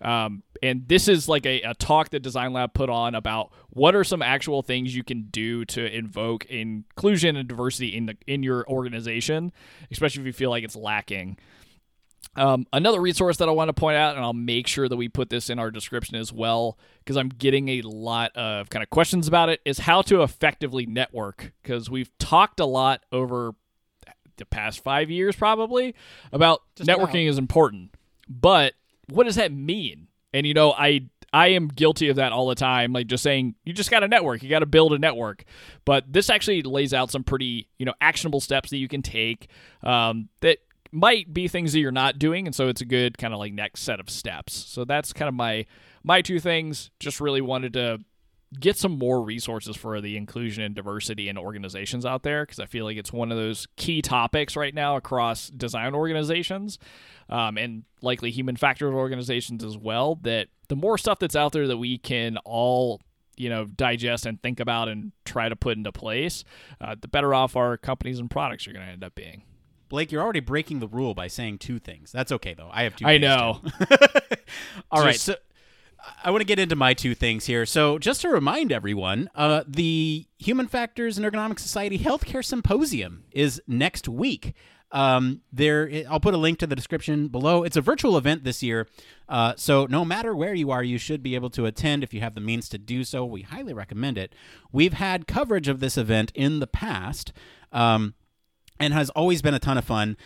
[0.03, 3.95] Um, and this is like a, a talk that Design Lab put on about what
[3.95, 8.43] are some actual things you can do to invoke inclusion and diversity in the in
[8.43, 9.53] your organization,
[9.91, 11.39] especially if you feel like it's lacking.
[12.37, 15.09] Um, another resource that I want to point out, and I'll make sure that we
[15.09, 18.91] put this in our description as well, because I'm getting a lot of kind of
[18.91, 21.53] questions about it, is how to effectively network.
[21.63, 23.55] Because we've talked a lot over
[24.37, 25.95] the past five years, probably,
[26.33, 27.95] about Just networking is important.
[28.29, 28.75] But
[29.11, 30.09] what does that mean?
[30.33, 31.03] And you know, I
[31.33, 32.93] I am guilty of that all the time.
[32.93, 34.43] Like just saying, you just got a network.
[34.43, 35.45] You got to build a network.
[35.85, 39.49] But this actually lays out some pretty, you know, actionable steps that you can take
[39.83, 40.59] um, that
[40.93, 43.53] might be things that you're not doing and so it's a good kind of like
[43.53, 45.65] next set of steps so that's kind of my
[46.03, 47.99] my two things just really wanted to
[48.59, 52.67] get some more resources for the inclusion and diversity in organizations out there because i
[52.67, 56.79] feel like it's one of those key topics right now across design organizations
[57.29, 61.69] um, and likely human factors organizations as well that the more stuff that's out there
[61.69, 63.01] that we can all
[63.37, 66.43] you know digest and think about and try to put into place
[66.81, 69.45] uh, the better off our companies and products are going to end up being
[69.89, 72.13] Blake, you're already breaking the rule by saying two things.
[72.13, 72.71] That's okay though.
[72.73, 73.07] I have two.
[73.07, 73.61] I know.
[74.93, 75.35] All right, so
[76.25, 77.67] I want to get into my two things here.
[77.67, 83.61] So, just to remind everyone, uh, the Human Factors and Ergonomic Society Healthcare Symposium is
[83.67, 84.55] next week.
[84.93, 87.63] Um, there, I'll put a link to the description below.
[87.63, 88.89] It's a virtual event this year,
[89.29, 92.21] uh, so no matter where you are, you should be able to attend if you
[92.21, 93.25] have the means to do so.
[93.25, 94.35] We highly recommend it.
[94.73, 97.33] We've had coverage of this event in the past.
[97.71, 98.15] Um,
[98.81, 100.17] and has always been a ton of fun.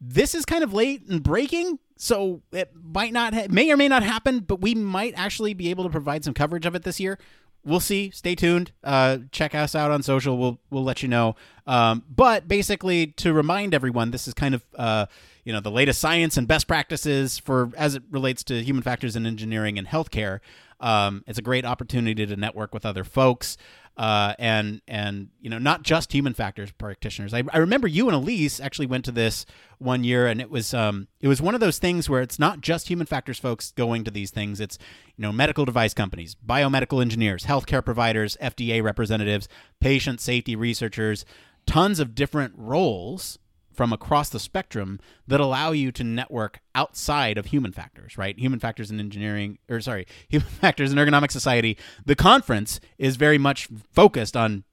[0.00, 3.88] This is kind of late and breaking, so it might not, ha- may or may
[3.88, 6.98] not happen, but we might actually be able to provide some coverage of it this
[6.98, 7.18] year.
[7.64, 8.10] We'll see.
[8.10, 8.72] Stay tuned.
[8.82, 10.38] Uh, check us out on social.
[10.38, 11.34] We'll we'll let you know.
[11.66, 15.06] Um, but basically, to remind everyone, this is kind of uh,
[15.44, 19.16] you know the latest science and best practices for as it relates to human factors
[19.16, 20.38] in engineering and healthcare.
[20.80, 23.58] Um, it's a great opportunity to network with other folks
[23.98, 27.34] uh, and and you know not just human factors practitioners.
[27.34, 29.44] I, I remember you and Elise actually went to this
[29.78, 32.60] one year, and it was um, it was one of those things where it's not
[32.60, 34.60] just human factors folks going to these things.
[34.60, 34.78] It's
[35.16, 39.48] you know medical device companies, biomedical engineers, healthcare providers, FDA representatives,
[39.80, 41.24] patient safety researchers,
[41.66, 43.38] tons of different roles
[43.78, 44.98] from across the spectrum
[45.28, 48.36] that allow you to network outside of human factors, right?
[48.36, 51.78] Human factors in engineering, or sorry, human factors in ergonomic society.
[52.04, 54.64] The conference is very much focused on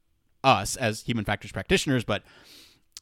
[0.44, 2.24] us as human factors practitioners, but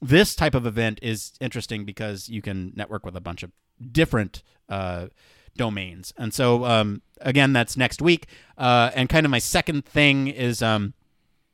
[0.01, 3.53] this type of event is interesting because you can network with a bunch of
[3.89, 5.07] different uh,
[5.55, 6.13] domains.
[6.17, 8.27] And so, um, again, that's next week.
[8.57, 10.61] Uh, and kind of my second thing is.
[10.61, 10.95] Um,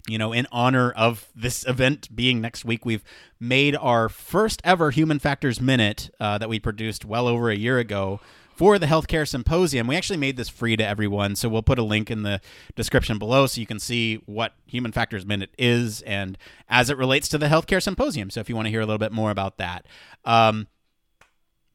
[0.08, 3.04] you know, in honor of this event being next week, we've
[3.39, 7.78] made our first ever Human Factors Minute uh, that we produced well over a year
[7.80, 8.20] ago
[8.56, 9.88] for the Healthcare Symposium.
[9.88, 12.41] We actually made this free to everyone, so we'll put a link in the
[12.76, 16.38] description below so you can see what Human Factors Minute is and
[16.68, 18.30] as it relates to the Healthcare Symposium.
[18.30, 19.86] So if you want to hear a little bit more about that.
[20.26, 20.68] Um,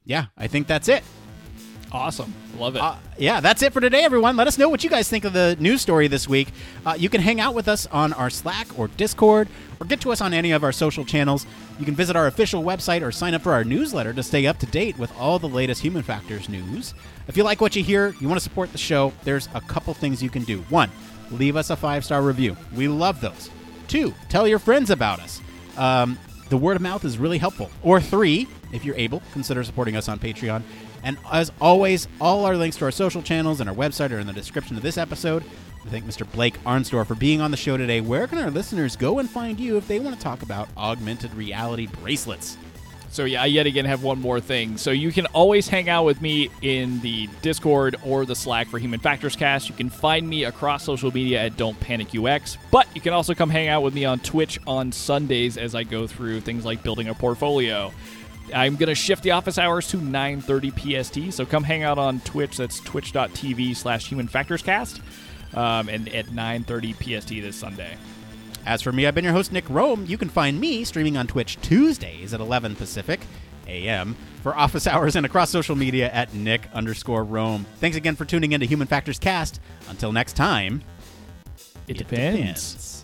[0.04, 1.02] yeah, I think that's it.
[1.94, 2.34] Awesome.
[2.58, 2.82] Love it.
[2.82, 4.36] Uh, yeah, that's it for today, everyone.
[4.36, 6.48] Let us know what you guys think of the news story this week.
[6.84, 9.46] Uh, you can hang out with us on our Slack or Discord,
[9.80, 11.46] or get to us on any of our social channels.
[11.78, 14.58] You can visit our official website or sign up for our newsletter to stay up
[14.58, 16.94] to date with all the latest Human Factors news.
[17.28, 19.94] If you like what you hear, you want to support the show, there's a couple
[19.94, 20.62] things you can do.
[20.70, 20.90] One,
[21.30, 22.56] leave us a five star review.
[22.74, 23.50] We love those.
[23.86, 25.40] Two, tell your friends about us.
[25.76, 26.18] Um,
[26.48, 27.70] the word of mouth is really helpful.
[27.82, 30.62] Or three, if you're able, consider supporting us on Patreon.
[31.04, 34.26] And as always, all our links to our social channels and our website are in
[34.26, 35.44] the description of this episode.
[35.84, 36.30] I thank Mr.
[36.32, 38.00] Blake Arnsdorff for being on the show today.
[38.00, 41.34] Where can our listeners go and find you if they want to talk about augmented
[41.34, 42.56] reality bracelets?
[43.10, 44.76] So yeah, I yet again have one more thing.
[44.76, 48.78] So you can always hang out with me in the Discord or the Slack for
[48.78, 49.68] Human Factors Cast.
[49.68, 53.32] You can find me across social media at Don't Panic UX, but you can also
[53.32, 56.82] come hang out with me on Twitch on Sundays as I go through things like
[56.82, 57.92] building a portfolio.
[58.52, 62.20] I'm going to shift the office hours to 9.30 PST, so come hang out on
[62.20, 62.56] Twitch.
[62.58, 65.00] That's twitch.tv slash human factors cast.
[65.54, 67.96] um, and at 9:30 PST this Sunday.
[68.66, 70.08] As for me, I've been your host, Nick Roome.
[70.08, 73.20] You can find me streaming on Twitch Tuesdays at 11 Pacific
[73.68, 74.16] a.m.
[74.42, 77.64] for office hours and across social media at Nick underscore Roome.
[77.78, 79.60] Thanks again for tuning in to Human Factors Cast.
[79.88, 80.82] Until next time,
[81.86, 83.03] It, depends.